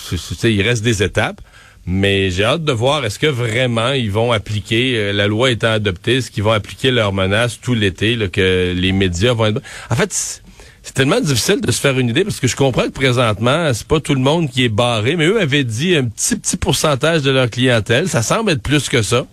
il 0.43 0.61
reste 0.61 0.83
des 0.83 1.03
étapes. 1.03 1.41
Mais 1.89 2.31
j'ai 2.31 2.43
hâte 2.43 2.65
de 2.65 2.73
voir 2.73 3.05
est-ce 3.05 3.17
que 3.17 3.27
vraiment 3.27 3.93
ils 3.93 4.11
vont 4.11 4.33
appliquer, 4.33 4.97
euh, 4.97 5.13
la 5.13 5.27
loi 5.27 5.51
étant 5.51 5.71
adoptée, 5.71 6.17
est-ce 6.17 6.29
qu'ils 6.31 6.43
vont 6.43 6.51
appliquer 6.51 6.91
leurs 6.91 7.13
menaces 7.13 7.59
tout 7.61 7.73
l'été, 7.73 8.17
que 8.29 8.73
les 8.75 8.91
médias 8.91 9.31
vont 9.33 9.45
être... 9.45 9.61
En 9.89 9.95
fait, 9.95 10.11
c'est 10.11 10.41
c'est 10.83 10.93
tellement 10.93 11.19
difficile 11.19 11.59
de 11.59 11.69
se 11.69 11.81
faire 11.81 11.99
une 11.99 12.07
idée 12.07 12.23
parce 12.23 12.39
que 12.39 12.47
je 12.47 12.55
comprends 12.55 12.83
que 12.83 12.91
présentement, 12.91 13.73
c'est 13.73 13.85
pas 13.85 13.99
tout 13.99 14.13
le 14.13 14.21
monde 14.21 14.49
qui 14.49 14.63
est 14.63 14.69
barré, 14.69 15.17
mais 15.17 15.25
eux 15.25 15.41
avaient 15.41 15.65
dit 15.65 15.97
un 15.97 16.05
petit, 16.05 16.37
petit 16.37 16.55
pourcentage 16.55 17.23
de 17.23 17.29
leur 17.31 17.49
clientèle. 17.49 18.07
Ça 18.07 18.21
semble 18.21 18.51
être 18.51 18.61
plus 18.61 18.87
que 18.87 19.01
ça. 19.01 19.25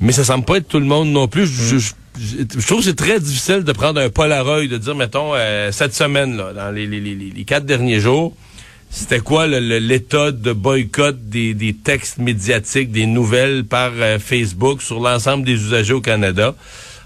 Mais 0.00 0.12
ça 0.12 0.24
semble 0.24 0.46
pas 0.46 0.56
être 0.56 0.66
tout 0.68 0.78
le 0.78 0.86
monde 0.86 1.08
non 1.10 1.28
plus. 1.28 1.46
Je, 1.46 1.76
je- 1.78 1.92
je- 2.18 2.66
trouve 2.66 2.78
que 2.78 2.84
c'est 2.84 2.96
très 2.96 3.20
difficile 3.20 3.62
de 3.64 3.72
prendre 3.72 4.00
un 4.00 4.08
Polaroid, 4.10 4.66
de 4.66 4.76
dire, 4.78 4.94
mettons, 4.94 5.32
euh, 5.34 5.70
cette 5.72 5.94
semaine, 5.94 6.36
là, 6.36 6.52
dans 6.52 6.70
les, 6.70 6.86
les, 6.86 7.00
les, 7.00 7.14
les 7.14 7.44
quatre 7.44 7.66
derniers 7.66 8.00
jours, 8.00 8.34
c'était 8.90 9.18
quoi 9.20 9.46
l'état 9.46 10.30
de 10.32 10.52
boycott 10.52 11.16
des, 11.28 11.54
des 11.54 11.74
textes 11.74 12.18
médiatiques, 12.18 12.90
des 12.92 13.06
nouvelles 13.06 13.64
par 13.64 13.90
euh, 13.96 14.18
Facebook 14.18 14.80
sur 14.80 15.00
l'ensemble 15.00 15.44
des 15.44 15.54
usagers 15.54 15.92
au 15.94 16.00
Canada? 16.00 16.54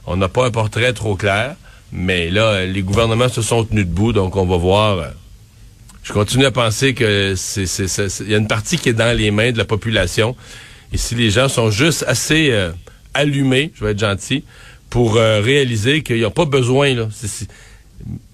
On 0.07 0.16
n'a 0.16 0.29
pas 0.29 0.46
un 0.46 0.51
portrait 0.51 0.92
trop 0.92 1.16
clair, 1.16 1.57
mais 1.92 2.31
là, 2.31 2.64
les 2.66 2.83
gouvernements 2.83 3.29
se 3.29 3.42
sont 3.42 3.64
tenus 3.64 3.87
debout, 3.87 4.12
donc 4.12 4.37
on 4.37 4.46
va 4.46 4.57
voir. 4.57 4.99
euh, 4.99 5.09
je 6.03 6.12
continue 6.14 6.46
à 6.46 6.51
penser 6.51 6.94
que 6.94 7.35
c'est- 7.37 7.64
il 8.20 8.31
y 8.31 8.35
a 8.35 8.38
une 8.38 8.49
partie 8.49 8.79
qui 8.79 8.88
est 8.88 8.94
dans 8.94 9.16
les 9.16 9.31
mains 9.31 9.53
de 9.53 9.59
la 9.59 9.66
population. 9.66 10.35
Et 10.92 10.96
si 10.96 11.14
les 11.14 11.31
gens 11.31 11.49
sont 11.49 11.70
juste 11.70 12.05
assez 12.09 12.51
euh, 12.51 12.70
allumés, 13.14 13.70
je 13.75 13.85
vais 13.85 13.90
être 13.92 13.99
gentil, 13.99 14.42
pour 14.90 15.16
euh, 15.16 15.40
réaliser 15.40 16.03
qu'ils 16.03 16.20
n'ont 16.22 16.31
pas 16.31 16.44
besoin, 16.44 16.94
là. 16.94 17.09
C'est- 17.12 17.29
c'est- 17.29 17.48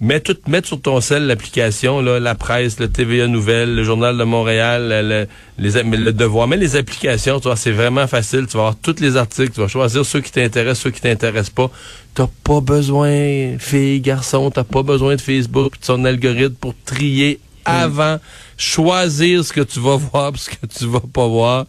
mets, 0.00 0.20
tout, 0.20 0.36
mets 0.48 0.64
sur 0.64 0.80
ton 0.80 1.00
sel 1.00 1.26
l'application, 1.26 2.00
là, 2.00 2.18
la 2.20 2.34
presse, 2.34 2.78
le 2.78 2.88
TVA 2.88 3.26
Nouvelles, 3.26 3.74
le 3.74 3.84
Journal 3.84 4.16
de 4.16 4.24
Montréal, 4.24 4.88
le, 4.88 5.02
le- 5.08 5.28
les, 5.58 5.82
mais 5.84 5.96
le 5.96 6.12
devoir. 6.12 6.48
Mets 6.48 6.56
les 6.56 6.76
applications, 6.76 7.38
tu 7.40 7.48
vois, 7.48 7.56
c'est 7.56 7.72
vraiment 7.72 8.06
facile. 8.06 8.46
Tu 8.46 8.56
vas 8.56 8.64
avoir 8.64 8.76
tous 8.76 9.00
les 9.00 9.16
articles, 9.16 9.52
tu 9.52 9.60
vas 9.60 9.68
choisir 9.68 10.04
ceux 10.06 10.20
qui 10.20 10.32
t'intéressent, 10.32 10.84
ceux 10.84 10.90
qui 10.90 11.00
t'intéressent 11.00 11.50
pas. 11.50 11.70
T'as 12.14 12.28
pas 12.44 12.60
besoin, 12.60 13.58
fille, 13.58 14.00
garçon, 14.00 14.50
t'as 14.50 14.64
pas 14.64 14.82
besoin 14.82 15.16
de 15.16 15.20
Facebook 15.20 15.72
pis 15.72 15.80
de 15.80 15.84
son 15.84 16.04
algorithme 16.04 16.54
pour 16.54 16.74
trier 16.84 17.40
avant, 17.66 18.18
choisir 18.56 19.44
ce 19.44 19.52
que 19.52 19.60
tu 19.60 19.80
vas 19.80 19.96
voir 19.96 20.32
ce 20.36 20.48
que 20.48 20.66
tu 20.66 20.86
vas 20.86 21.00
pas 21.12 21.26
voir. 21.26 21.66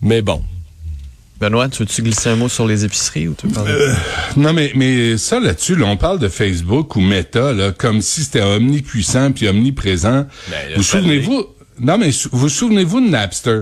Mais 0.00 0.22
bon, 0.22 0.42
Benoît, 1.38 1.68
tu 1.68 1.80
veux-tu 1.82 2.02
glisser 2.02 2.30
un 2.30 2.36
mot 2.36 2.48
sur 2.48 2.66
les 2.66 2.84
épiceries 2.84 3.28
ou 3.28 3.34
tu 3.34 3.46
veux 3.46 3.52
parler? 3.52 3.72
Non, 4.36 4.52
mais, 4.54 4.72
mais 4.74 5.18
ça 5.18 5.38
là-dessus, 5.38 5.76
là, 5.76 5.86
on 5.86 5.96
parle 5.96 6.18
de 6.18 6.28
Facebook 6.28 6.96
ou 6.96 7.00
Meta, 7.00 7.52
là, 7.52 7.72
comme 7.72 8.00
si 8.00 8.24
c'était 8.24 8.40
omnipuissant 8.40 9.32
puis 9.32 9.46
omniprésent. 9.48 10.26
Ben, 10.48 10.76
vous 10.76 10.82
souvenez-vous? 10.82 11.46
Non, 11.78 11.98
mais 11.98 12.10
vous 12.32 12.48
souvenez-vous 12.48 13.00
de 13.00 13.08
Napster? 13.10 13.60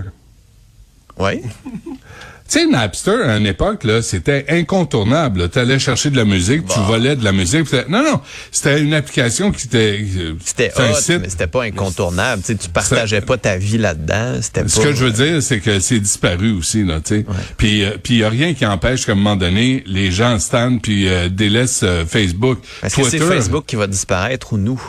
Oui. 1.17 1.41
Tu 2.47 2.59
sais, 2.59 2.67
Napster, 2.67 3.23
à 3.27 3.37
une 3.37 3.47
époque, 3.47 3.83
là, 3.85 4.03
c'était 4.03 4.45
incontournable. 4.49 5.49
Tu 5.49 5.57
allais 5.57 5.79
chercher 5.79 6.11
de 6.11 6.17
la 6.17 6.25
musique, 6.25 6.67
tu 6.67 6.79
volais 6.81 7.15
de 7.15 7.23
la 7.23 7.31
musique. 7.31 7.65
Non, 7.89 8.03
non, 8.03 8.21
c'était 8.51 8.79
une 8.81 8.93
application 8.93 9.51
qui 9.51 9.65
était... 9.65 10.05
C'était 10.43 10.71
un 10.77 10.91
hot, 10.91 10.95
site. 10.95 11.21
mais 11.21 11.29
c'était 11.29 11.47
pas 11.47 11.63
incontournable. 11.63 12.43
Tu 12.45 12.55
tu 12.55 12.69
partageais 12.69 13.21
pas 13.21 13.37
ta 13.37 13.57
vie 13.57 13.79
là-dedans. 13.79 14.35
C'était 14.41 14.67
Ce 14.67 14.77
pas- 14.79 14.83
que 14.85 14.93
je 14.93 15.05
veux 15.05 15.11
dire, 15.11 15.41
c'est 15.41 15.59
que 15.59 15.79
c'est 15.79 15.99
disparu 15.99 16.51
aussi, 16.51 16.83
là, 16.83 16.99
tu 17.03 17.15
sais. 17.21 17.25
Puis, 17.57 17.83
euh, 17.83 17.97
puis 18.01 18.17
y 18.17 18.23
a 18.23 18.29
rien 18.29 18.53
qui 18.53 18.65
empêche 18.65 19.07
qu'à 19.07 19.13
un 19.13 19.15
moment 19.15 19.35
donné, 19.35 19.83
les 19.87 20.11
gens 20.11 20.37
stannent 20.37 20.79
puis 20.79 21.07
euh, 21.09 21.29
délaissent 21.29 21.81
euh, 21.83 22.05
Facebook, 22.05 22.59
Est-ce 22.83 22.95
que 22.95 23.03
c'est. 23.09 23.17
Facebook 23.17 23.65
qui 23.65 23.75
va 23.75 23.87
disparaître 23.87 24.53
ou 24.53 24.57
nous? 24.57 24.81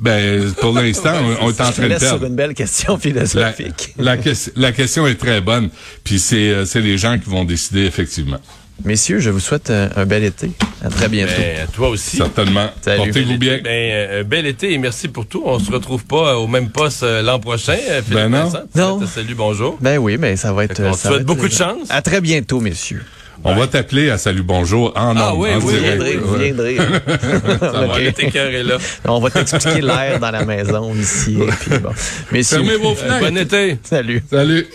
Ben, 0.00 0.52
pour 0.60 0.72
l'instant, 0.78 1.12
on, 1.40 1.46
on 1.46 1.50
est 1.50 1.60
en 1.60 1.68
te 1.68 1.72
train 1.72 1.82
de 1.84 1.88
laisse 1.88 2.00
perdre. 2.00 2.18
sur 2.18 2.26
une 2.26 2.34
belle 2.36 2.54
question 2.54 2.94
La, 2.94 2.98
philosophique. 3.00 3.94
la, 3.98 4.16
ques- 4.16 4.50
la 4.56 4.72
question 4.72 5.06
est 5.06 5.14
très 5.16 5.40
bonne. 5.40 5.68
Puis 6.02 6.18
c'est 6.18 6.48
euh, 6.50 6.64
c'est 6.64 6.80
les 6.80 6.98
gens 6.98 7.18
qui 7.18 7.28
vont 7.28 7.44
décider 7.44 7.84
effectivement. 7.84 8.38
Messieurs, 8.84 9.20
je 9.20 9.30
vous 9.30 9.38
souhaite 9.38 9.70
un, 9.70 9.88
un 9.94 10.04
bel 10.04 10.24
été. 10.24 10.50
À 10.84 10.88
très 10.88 11.08
bientôt. 11.08 11.32
Ben, 11.38 11.66
toi 11.72 11.90
aussi. 11.90 12.16
Certainement. 12.16 12.70
Salut. 12.82 13.04
Portez-vous 13.04 13.38
bien. 13.38 13.60
Ben, 13.62 13.70
euh, 13.70 14.24
bel 14.24 14.46
été 14.46 14.72
et 14.72 14.78
merci 14.78 15.06
pour 15.06 15.26
tout. 15.26 15.42
On 15.46 15.60
se 15.60 15.70
retrouve 15.70 16.04
pas 16.04 16.30
euh, 16.32 16.34
au 16.34 16.48
même 16.48 16.70
poste 16.70 17.04
euh, 17.04 17.22
l'an 17.22 17.38
prochain. 17.38 17.76
euh, 17.88 18.02
Philippe 18.02 18.14
Ben 18.14 18.28
non. 18.30 18.44
Vincent. 18.48 18.64
Non. 18.74 19.06
Salut, 19.06 19.34
bonjour. 19.36 19.78
Ben 19.80 19.98
oui, 19.98 20.16
mais 20.18 20.34
ça 20.36 20.52
va 20.52 20.64
être. 20.64 20.74
Te 20.74 20.82
ça 20.82 20.90
va 20.90 20.94
souhaite 20.96 21.20
être 21.20 21.26
beaucoup 21.26 21.46
de 21.46 21.52
chance. 21.54 21.86
À 21.88 22.02
très 22.02 22.20
bientôt, 22.20 22.58
messieurs. 22.60 23.04
On 23.46 23.54
va 23.54 23.66
t'appeler 23.66 24.08
à 24.08 24.16
Salut 24.16 24.42
Bonjour 24.42 24.90
en 24.96 25.14
Ah 25.18 25.34
oui, 25.34 25.50
en 25.54 25.60
oui, 25.60 25.74
viendrez, 25.78 26.16
vous 26.16 26.34
viendrez. 26.34 26.78
On 29.04 29.20
va 29.20 29.30
t'expliquer 29.30 29.82
l'air 29.82 30.18
dans 30.18 30.30
la 30.30 30.46
maison 30.46 30.94
ici. 30.94 31.36
puis 31.60 31.78
bon. 31.78 31.90
Messieurs, 32.32 32.64
Fermez 32.64 32.76
vos 32.76 32.94
fenêtres. 32.94 33.20
Bon 33.20 33.36
été. 33.36 33.76
salut. 33.84 34.22
Salut. 34.30 34.66